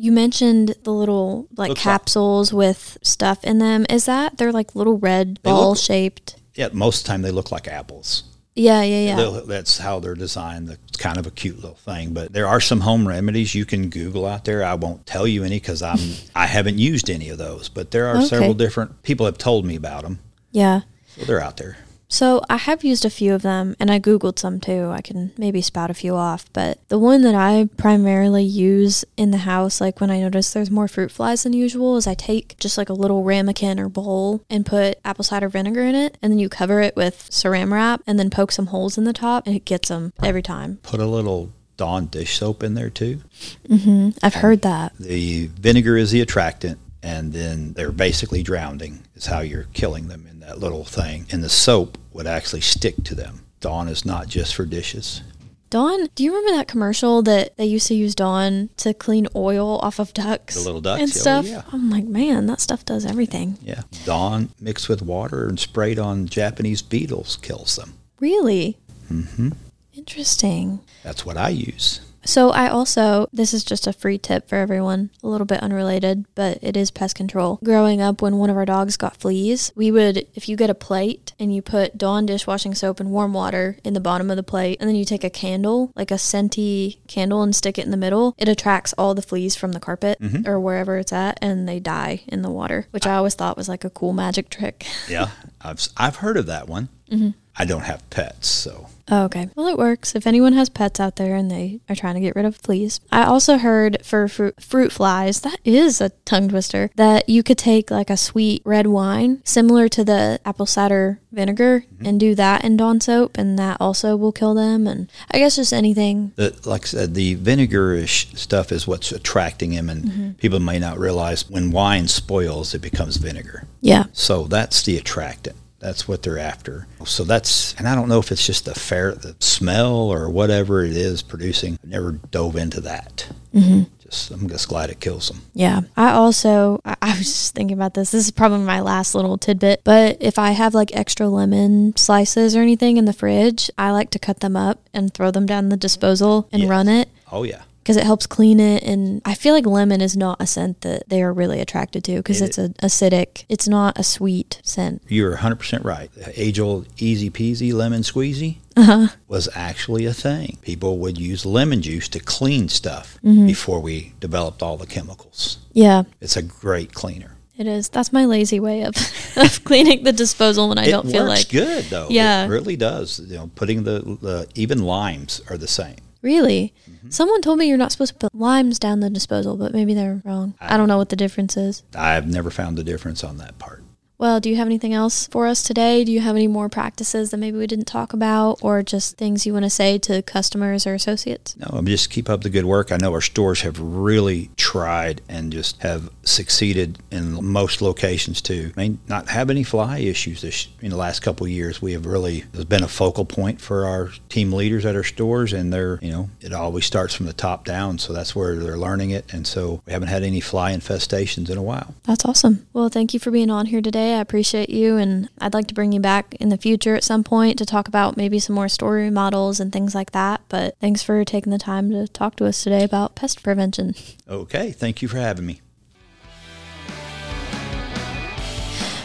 You 0.01 0.13
mentioned 0.13 0.75
the 0.84 0.94
little 0.94 1.48
like 1.58 1.70
Looks 1.70 1.79
like- 1.79 1.84
capsules 1.84 2.53
with 2.53 2.98
stuff 3.01 3.44
in 3.44 3.60
them. 3.60 3.86
Is 3.89 4.06
that 4.06 4.38
they're 4.38 4.53
like 4.53 4.74
little 4.74 4.98
red 4.98 5.41
ball 5.44 5.72
look- 5.72 5.77
shaped? 5.77 6.38
Yeah, 6.56 6.70
most 6.72 7.00
of 7.01 7.03
the 7.03 7.08
time 7.10 7.22
they 7.22 7.32
look 7.32 7.51
like 7.51 7.68
apples. 7.68 8.24
Yeah, 8.56 8.82
yeah, 8.82 9.01
yeah. 9.08 9.15
They'll- 9.18 9.46
That's 9.46 9.77
how 9.77 10.00
they're 10.00 10.15
designed. 10.15 10.70
It's 10.70 10.98
kind 10.98 11.18
of 11.18 11.27
a 11.27 11.32
cute 11.32 11.58
little 11.58 11.75
thing. 11.75 12.13
But 12.13 12.32
there 12.32 12.48
are 12.48 12.62
some 12.62 12.79
home 12.82 13.08
remedies 13.08 13.53
you 13.56 13.65
can 13.65 13.89
Google 13.89 14.25
out 14.25 14.46
there. 14.46 14.63
I 14.63 14.74
won't 14.75 15.06
tell 15.06 15.27
you 15.27 15.44
any 15.44 15.58
because 15.58 15.82
I'm 15.82 16.00
I 16.34 16.46
haven't 16.46 16.77
used 16.77 17.10
any 17.10 17.27
of 17.29 17.38
those. 17.38 17.68
But 17.68 17.91
there 17.91 18.08
are 18.08 18.18
Okay. 18.18 18.25
several 18.27 18.53
different 18.53 19.03
people 19.03 19.25
have 19.25 19.38
told 19.38 19.65
me 19.65 19.75
about 19.75 20.03
them. 20.03 20.20
yeah. 20.51 20.82
So 21.18 21.25
they're 21.25 21.41
out 21.41 21.58
there. 21.58 21.77
So 22.12 22.42
I 22.50 22.58
have 22.58 22.84
used 22.84 23.06
a 23.06 23.10
few 23.10 23.36
of 23.36 23.44
them 23.44 23.75
and 23.80 23.92
I 23.92 24.00
Googled 24.00 24.39
some 24.39 24.60
too. 24.60 24.89
I 24.92 25.01
can 25.01 25.32
maybe 25.38 25.62
spout 25.62 25.92
a 25.92 25.94
few 25.94 26.16
off, 26.16 26.51
but 26.54 26.80
the 26.89 26.98
one 26.98 27.22
that 27.22 27.36
I 27.36 27.70
primarily 27.78 28.44
use 28.44 29.06
in 29.16 29.30
the 29.30 29.38
house, 29.38 29.80
like 29.80 30.01
when 30.01 30.10
I 30.10 30.20
notice 30.20 30.51
there's 30.51 30.72
more 30.72 30.88
fruit 30.88 31.12
flies 31.12 31.44
than 31.44 31.54
usual, 31.54 31.98
is 31.98 32.08
I 32.08 32.16
take 32.16 32.58
just 32.60 32.80
like 32.80 32.89
a 32.89 32.94
little 32.94 33.24
ramekin 33.24 33.80
or 33.80 33.89
bowl 33.89 34.42
and 34.50 34.66
put 34.66 34.98
apple 35.06 35.24
cider 35.24 35.50
vinegar 35.50 35.84
in 35.84 35.94
it. 35.94 36.18
And 36.22 36.32
then 36.32 36.39
you 36.39 36.50
cover 36.50 36.82
it 36.82 36.96
with 36.96 37.30
saran 37.30 37.72
wrap 37.72 38.01
and 38.08 38.18
then 38.18 38.32
poke 38.32 38.51
some 38.51 38.68
holes 38.68 38.98
in 38.98 39.04
the 39.04 39.13
top 39.13 39.46
and 39.46 39.56
it 39.56 39.66
gets 39.66 39.89
them 39.89 40.12
every 40.24 40.42
time. 40.42 40.80
Put 40.82 41.00
a 41.00 41.06
little 41.06 41.51
Dawn 41.78 42.08
dish 42.08 42.38
soap 42.39 42.62
in 42.63 42.74
there 42.74 42.89
too. 42.89 43.22
hmm 43.68 44.10
I've 44.22 44.34
heard 44.34 44.63
that. 44.63 44.98
The 44.98 45.46
vinegar 45.48 45.96
is 45.96 46.12
the 46.12 46.20
attractant, 46.20 46.78
and 47.01 47.32
then 47.32 47.72
they're 47.72 47.94
basically 47.94 48.44
drowning, 48.44 49.04
is 49.19 49.25
how 49.27 49.41
you're 49.41 49.67
killing 49.73 50.07
them 50.07 50.25
in 50.29 50.39
that 50.39 50.59
little 50.59 50.85
thing. 50.85 51.25
And 51.31 51.43
the 51.43 51.49
soap 51.49 51.97
would 52.13 52.25
actually 52.25 52.61
stick 52.61 52.95
to 53.03 53.13
them. 53.15 53.45
Dawn 53.59 53.88
is 53.88 54.05
not 54.05 54.27
just 54.27 54.55
for 54.55 54.65
dishes. 54.65 55.21
Dawn, 55.69 56.07
do 56.15 56.23
you 56.23 56.31
remember 56.33 56.57
that 56.57 56.67
commercial 56.67 57.21
that 57.23 57.55
they 57.57 57.65
used 57.65 57.85
to 57.88 57.93
use 57.93 58.15
Dawn 58.15 58.69
to 58.77 58.93
clean 58.93 59.27
oil 59.35 59.77
off 59.79 59.99
of 59.99 60.13
ducks? 60.13 60.55
The 60.55 60.61
little 60.61 60.81
ducks? 60.81 61.01
and 61.01 61.11
Oh, 61.11 61.13
stuff. 61.13 61.45
yeah. 61.45 61.61
I'm 61.71 61.89
like, 61.91 62.05
man, 62.05 62.47
that 62.47 62.59
stuff 62.61 62.85
does 62.85 63.05
everything. 63.05 63.57
Yeah. 63.61 63.81
Dawn 64.05 64.49
mixed 64.59 64.89
with 64.89 65.01
water 65.03 65.47
and 65.47 65.59
sprayed 65.59 65.99
on 65.99 66.25
Japanese 66.27 66.81
beetles 66.81 67.38
kills 67.41 67.75
them. 67.75 67.93
Really? 68.19 68.77
Mm-hmm. 69.11 69.49
Interesting. 69.93 70.79
That's 71.03 71.25
what 71.25 71.38
I 71.38 71.49
use. 71.49 72.01
So 72.25 72.49
I 72.51 72.67
also 72.69 73.27
this 73.31 73.53
is 73.53 73.63
just 73.63 73.88
a 73.88 73.93
free 73.93 74.17
tip 74.17 74.47
for 74.47 74.55
everyone, 74.55 75.09
a 75.23 75.27
little 75.27 75.45
bit 75.45 75.61
unrelated, 75.61 76.25
but 76.35 76.59
it 76.61 76.75
is 76.75 76.91
pest 76.91 77.15
control. 77.15 77.59
Growing 77.63 78.01
up 78.01 78.21
when 78.21 78.38
one 78.38 78.49
of 78.49 78.57
our 78.57 78.65
dogs 78.65 78.97
got 78.97 79.17
fleas, 79.17 79.71
we 79.75 79.91
would 79.91 80.27
if 80.35 80.47
you 80.49 80.55
get 80.55 80.69
a 80.69 80.75
plate 80.75 81.33
and 81.39 81.53
you 81.53 81.61
put 81.61 81.97
Dawn 81.97 82.25
dishwashing 82.25 82.75
soap 82.75 82.99
and 82.99 83.11
warm 83.11 83.33
water 83.33 83.77
in 83.83 83.93
the 83.93 83.99
bottom 83.99 84.29
of 84.29 84.38
the 84.38 84.43
plate 84.43 84.77
and 84.79 84.88
then 84.88 84.95
you 84.95 85.05
take 85.05 85.23
a 85.23 85.29
candle, 85.29 85.91
like 85.95 86.11
a 86.11 86.15
scenty 86.15 86.97
candle 87.07 87.41
and 87.41 87.55
stick 87.55 87.77
it 87.77 87.85
in 87.85 87.91
the 87.91 87.97
middle, 87.97 88.35
it 88.38 88.47
attracts 88.47 88.93
all 88.93 89.13
the 89.13 89.21
fleas 89.21 89.55
from 89.55 89.71
the 89.71 89.79
carpet 89.79 90.19
mm-hmm. 90.19 90.47
or 90.47 90.59
wherever 90.59 90.97
it's 90.97 91.13
at 91.13 91.38
and 91.41 91.67
they 91.67 91.79
die 91.79 92.21
in 92.27 92.41
the 92.41 92.51
water, 92.51 92.88
which 92.91 93.07
I 93.07 93.15
always 93.15 93.35
thought 93.35 93.57
was 93.57 93.69
like 93.69 93.83
a 93.83 93.89
cool 93.89 94.13
magic 94.13 94.49
trick. 94.49 94.85
Yeah. 95.07 95.29
I've, 95.61 95.88
I've 95.97 96.17
heard 96.17 96.38
of 96.38 96.45
that 96.45 96.67
one. 96.69 96.89
Mm-hmm. 97.11 97.31
I 97.56 97.65
don't 97.65 97.84
have 97.84 98.10
pets, 98.10 98.48
so 98.48 98.88
Oh, 99.12 99.24
okay. 99.25 99.50
Well, 99.56 99.68
it 99.68 99.77
works. 99.77 100.15
If 100.15 100.27
anyone 100.27 100.53
has 100.53 100.70
pets 100.70 101.00
out 101.00 101.15
there 101.15 101.36
and 101.36 101.50
they 101.50 101.79
are 101.89 101.95
trying 101.95 102.15
to 102.15 102.21
get 102.21 102.36
rid 102.36 102.45
of 102.45 102.56
fleas. 102.56 103.00
I 103.12 103.23
also 103.23 103.58
heard 103.58 104.06
for 104.06 104.28
fruit, 104.28 104.62
fruit 104.62 104.91
flies, 104.91 105.41
that 105.41 105.60
is 105.63 106.00
a 106.00 106.10
tongue 106.26 106.50
twister, 106.50 106.91
that 106.95 107.28
you 107.28 107.41
could 107.41 107.58
take 107.58 107.89
like 107.89 108.10
a 108.10 108.17
sweet 108.17 108.62
red 108.65 108.88
wine 108.88 109.41
similar 109.43 109.89
to 109.89 110.04
the 110.04 110.39
apple 110.45 110.65
cider 110.65 111.19
vinegar 111.32 111.86
mm-hmm. 111.93 112.06
and 112.06 112.19
do 112.19 112.36
that 112.36 112.63
in 112.63 112.78
Dawn 112.78 113.02
soap, 113.02 113.38
and 113.38 113.58
that 113.58 113.78
also 113.80 114.15
will 114.15 114.32
kill 114.32 114.54
them. 114.54 114.86
And 114.86 115.12
I 115.32 115.39
guess 115.39 115.56
just 115.56 115.73
anything. 115.73 116.34
the, 116.36 116.56
like 116.65 116.84
I 116.84 116.86
said, 116.86 117.15
the 117.15 117.36
vinegarish 117.36 118.38
stuff 118.38 118.71
is 118.71 118.88
what's 118.88 119.12
attracting 119.12 119.71
him, 119.71 119.89
and 119.89 120.04
mm-hmm. 120.06 120.32
people 120.34 120.60
may 120.60 120.78
not 120.78 121.00
realize 121.00 121.50
when 121.50 121.71
wine 121.71 122.08
spoils, 122.08 122.73
it 122.76 122.82
becomes 122.82 123.17
vinegar. 123.17 123.63
Yeah. 123.82 124.06
So 124.13 124.43
that's 124.43 124.84
the 124.84 124.97
attractant. 124.97 125.56
That's 125.80 126.08
what 126.08 126.24
they're 126.24 126.38
after. 126.39 126.88
So 127.06 127.24
that's, 127.24 127.74
and 127.76 127.88
I 127.88 127.96
don't 127.96 128.10
know 128.10 128.20
if 128.20 128.32
it's 128.32 128.46
just 128.46 128.65
the 128.65 128.76
fair, 128.76 129.13
the 129.13 129.36
smell 129.39 129.94
or 129.96 130.30
whatever 130.30 130.84
it 130.84 130.98
is 130.98 131.22
producing. 131.22 131.80
I 131.84 131.88
never 131.88 132.12
dove 132.12 132.58
into 132.58 132.82
that. 132.82 133.30
Mm-hmm. 133.54 133.84
Just, 134.00 134.32
I'm 134.32 134.50
just 134.50 134.68
glad 134.68 134.89
it 134.89 135.00
kills 135.00 135.30
them. 135.30 135.42
Yeah. 135.54 135.82
I 135.96 136.12
also, 136.12 136.82
I, 136.84 136.96
I 137.02 137.10
was 137.18 137.28
just 137.28 137.56
thinking 137.56 137.78
about 137.78 137.94
this. 137.94 138.12
This 138.12 138.26
is 138.26 138.32
probably 138.32 138.60
my 138.60 138.82
last 138.82 139.15
little 139.15 139.38
tidbit, 139.38 139.82
but 139.86 140.18
if 140.20 140.38
I 140.38 140.52
have 140.52 140.74
like 140.74 140.94
extra 140.96 141.28
lemon 141.30 141.96
slices 141.96 142.56
or 142.58 142.62
anything 142.62 142.98
in 142.98 143.06
the 143.06 143.13
fridge, 143.13 143.72
I 143.78 143.92
like 143.92 144.10
to 144.12 144.20
cut 144.20 144.42
them 144.42 144.58
up 144.58 144.82
and 144.94 145.13
throw 145.13 145.32
them 145.32 145.46
down 145.46 145.70
the 145.70 145.78
disposal 145.78 146.50
and 146.52 146.63
Yes. 146.63 146.70
run 146.70 146.88
it. 146.89 147.08
Oh 147.32 147.44
yeah, 147.44 147.62
because 147.89 147.97
it 147.97 148.06
helps 148.06 148.28
clean 148.28 148.60
it 148.60 148.84
and 148.84 149.19
i 149.25 149.34
feel 149.34 149.56
like 149.56 149.65
lemon 149.65 149.99
is 149.99 150.15
not 150.15 150.39
a 150.39 150.45
scent 150.45 150.82
that 150.82 151.10
they 151.10 151.23
are 151.23 151.34
really 151.34 151.60
attracted 151.60 152.04
to 152.04 152.17
because 152.17 152.39
It- 152.39 152.45
it's 152.49 152.58
a 152.60 152.69
acidic 152.86 153.45
it's 153.49 153.67
not 153.67 153.97
a 153.97 154.04
sweet 154.04 154.62
scent 154.63 155.02
you're 155.08 155.38
100% 155.38 155.84
right. 155.84 156.12
Age 156.36 156.60
old 156.60 156.88
easy 156.99 157.32
peasy 157.32 157.73
lemon 157.73 158.04
squeezy 158.04 158.58
uh-huh 158.78 159.08
was 159.28 159.49
actually 159.56 160.06
a 160.06 160.13
thing. 160.13 160.58
People 160.62 160.99
would 160.99 161.17
use 161.17 161.45
lemon 161.45 161.82
juice 161.82 162.08
to 162.10 162.19
clean 162.19 162.69
stuff 162.69 163.17
Mm-hmm. 163.23 163.47
before 163.47 163.80
we 163.80 164.13
developed 164.19 164.62
all 164.62 164.78
the 164.78 164.86
chemicals. 164.88 165.58
yeah 165.73 166.04
It's 166.21 166.38
a 166.38 166.43
great 166.43 166.93
cleaner. 166.93 167.32
it 167.58 167.65
is 167.65 167.89
that's 167.89 168.13
my 168.13 168.25
lazy 168.25 168.60
way 168.60 168.84
of, 168.84 168.93
of 169.45 169.63
cleaning 169.63 170.04
the 170.04 170.13
disposal 170.13 170.69
when 170.69 170.78
i 170.78 170.86
it 170.86 170.91
don't 170.91 171.10
feel 171.10 171.25
like 171.25 171.49
good 171.49 171.86
though. 171.86 172.08
Yeah. 172.10 172.45
it 172.45 172.49
really 172.49 172.75
does. 172.78 173.19
You 173.19 173.38
know, 173.38 173.47
putting 173.56 173.84
the, 173.84 173.97
the 174.28 174.47
even 174.54 174.80
limes 174.84 175.41
are 175.49 175.58
the 175.58 175.67
same. 175.82 175.97
really 176.21 176.73
Mm-hmm. 176.99 177.09
someone 177.12 177.41
told 177.41 177.59
me 177.59 177.67
you're 177.67 177.77
not 177.77 177.91
supposed 177.91 178.13
to 178.13 178.19
put 178.29 178.35
limes 178.35 178.77
down 178.79 178.99
the 178.99 179.09
disposal 179.09 179.55
but 179.57 179.73
maybe 179.73 179.93
they're 179.93 180.21
wrong 180.25 180.53
i 180.59 180.75
don't 180.77 180.88
know 180.88 180.97
what 180.97 181.09
the 181.09 181.15
difference 181.15 181.55
is 181.57 181.83
I've 181.95 182.27
never 182.27 182.49
found 182.51 182.77
the 182.77 182.83
difference 182.83 183.23
on 183.23 183.38
that 183.38 183.57
part. 183.57 183.83
Well 184.19 184.39
do 184.39 184.49
you 184.49 184.55
have 184.55 184.67
anything 184.67 184.93
else 184.93 185.27
for 185.27 185.47
us 185.47 185.63
today 185.63 186.03
do 186.03 186.12
you 186.12 186.19
have 186.19 186.36
any 186.36 186.47
more 186.47 186.69
practices 186.69 187.32
that 187.32 187.38
maybe 187.38 187.58
we 187.58 187.65
didn't 187.65 187.86
talk 187.86 188.13
about 188.13 188.60
or 188.62 188.84
just 188.84 189.17
things 189.17 189.47
you 189.47 189.53
want 189.53 189.65
to 189.65 189.69
say 189.69 189.97
to 189.97 190.21
customers 190.21 190.86
or 190.86 190.93
associates 190.93 191.55
No, 191.58 191.67
I'm 191.77 191.86
just 191.86 192.10
keep 192.10 192.29
up 192.29 192.41
the 192.41 192.49
good 192.49 192.65
work. 192.65 192.91
I 192.91 192.97
know 192.97 193.13
our 193.13 193.21
stores 193.21 193.62
have 193.62 193.79
really 193.79 194.49
tried 194.58 195.21
and 195.29 195.51
just 195.51 195.82
have 195.82 196.10
succeeded 196.23 196.99
in 197.12 197.43
most 197.43 197.82
locations 197.82 198.41
too. 198.41 198.69
to 198.69 198.73
may 198.75 198.97
not 199.08 199.29
have 199.29 199.49
any 199.49 199.63
fly 199.63 199.99
issues 199.99 200.41
this 200.41 200.67
in 200.82 200.91
the 200.91 200.97
last 200.97 201.21
couple 201.21 201.45
of 201.45 201.51
years. 201.51 201.82
We 201.82 201.93
have 201.93 202.05
really 202.05 202.45
has 202.53 202.65
been 202.65 202.84
a 202.84 202.88
focal 202.88 203.25
point 203.25 203.62
for 203.62 203.86
our 203.86 204.12
team 204.29 204.51
leaders 204.53 204.86
at 204.86 204.95
our 204.95 205.03
stores, 205.03 205.53
and 205.53 205.71
they're 205.73 205.99
you 206.01 206.12
know 206.12 206.29
it 206.41 206.53
always 206.53 206.86
starts 206.86 207.13
from 207.13 207.25
the 207.25 207.34
top 207.34 207.65
down, 207.65 207.97
so 207.99 208.13
that's 208.13 208.36
where 208.36 208.55
they're 208.55 208.77
learning 208.77 209.12
it, 209.12 209.34
and 209.34 209.45
so 209.47 209.82
we 209.86 209.93
haven't 209.93 210.10
had 210.10 210.23
any 210.23 210.39
fly 210.39 210.73
infestations 210.73 211.49
in 211.49 211.58
a 211.58 211.63
while. 211.63 211.93
That's 212.03 212.25
awesome. 212.25 212.67
Well, 212.73 212.89
thank 212.89 213.13
you 213.13 213.19
for 213.19 213.32
being 213.32 213.49
on 213.49 213.67
here 213.67 213.82
today. 214.10 214.17
I 214.17 214.22
appreciate 214.22 214.69
you, 214.69 214.98
and 214.98 215.30
I'd 215.39 215.54
like 215.54 215.67
to 215.67 215.74
bring 215.74 215.91
you 215.91 216.00
back 216.00 216.36
in 216.39 216.50
the 216.50 216.58
future 216.58 216.95
at 216.95 217.04
some 217.04 217.24
point 217.24 217.58
to 217.60 217.65
talk 217.65 217.88
about 217.88 218.17
maybe 218.17 218.39
some 218.39 218.56
more 218.56 218.69
story 218.69 219.10
models 219.10 219.60
and 219.60 219.72
things 219.72 219.93
like 219.95 220.12
that. 220.12 220.41
But 220.50 220.76
thanks 220.80 221.04
for 221.04 221.24
taking 221.24 221.52
the 221.52 221.60
time 221.60 221.91
to 221.91 222.08
talk 222.08 222.36
to 222.38 222.45
us 222.45 222.63
today 222.63 222.84
about 222.84 223.15
pest 223.15 223.43
prevention. 223.43 223.95
Okay, 224.28 224.72
thank 224.72 225.02
you 225.02 225.08
for 225.08 225.17
having 225.17 225.45
me. 225.45 225.62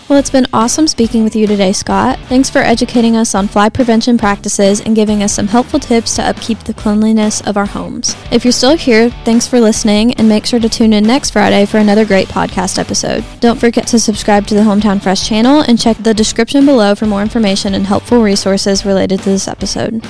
Well, 0.07 0.19
it's 0.19 0.29
been 0.29 0.47
awesome 0.53 0.87
speaking 0.87 1.25
with 1.25 1.35
you 1.35 1.47
today, 1.47 1.73
Scott. 1.73 2.19
Thanks 2.29 2.51
for 2.51 2.59
educating 2.59 3.17
us 3.17 3.35
on 3.35 3.49
fly 3.49 3.71
prevention 3.71 4.19
practices 4.19 4.83
and 4.83 4.95
giving 4.95 5.23
us 5.23 5.33
some 5.33 5.47
helpful 5.47 5.81
tips 5.81 6.17
to 6.17 6.23
upkeep 6.23 6.59
the 6.59 6.75
cleanliness 6.75 7.41
of 7.41 7.57
our 7.57 7.65
homes. 7.65 8.15
If 8.31 8.45
you're 8.45 8.53
still 8.53 8.77
here, 8.77 9.09
thanks 9.25 9.47
for 9.47 9.59
listening 9.61 10.13
and 10.15 10.29
make 10.29 10.45
sure 10.45 10.61
to 10.61 10.69
tune 10.69 10.93
in 10.93 11.05
next 11.05 11.31
Friday 11.31 11.65
for 11.65 11.79
another 11.79 12.05
great 12.05 12.29
podcast 12.29 12.79
episode. 12.79 13.25
Don't 13.41 13.59
forget 13.59 13.87
to 13.89 13.99
subscribe 13.99 14.47
to 14.49 14.55
the 14.55 14.61
Hometown 14.61 15.03
Fresh 15.03 15.27
channel 15.27 15.63
and 15.63 15.81
check 15.81 15.97
the 15.97 16.13
description 16.13 16.67
below 16.67 16.95
for 16.95 17.07
more 17.07 17.23
information 17.23 17.73
and 17.73 17.87
helpful 17.87 18.23
resources 18.23 18.85
related 18.85 19.21
to 19.21 19.31
this 19.31 19.49
episode. 19.49 20.05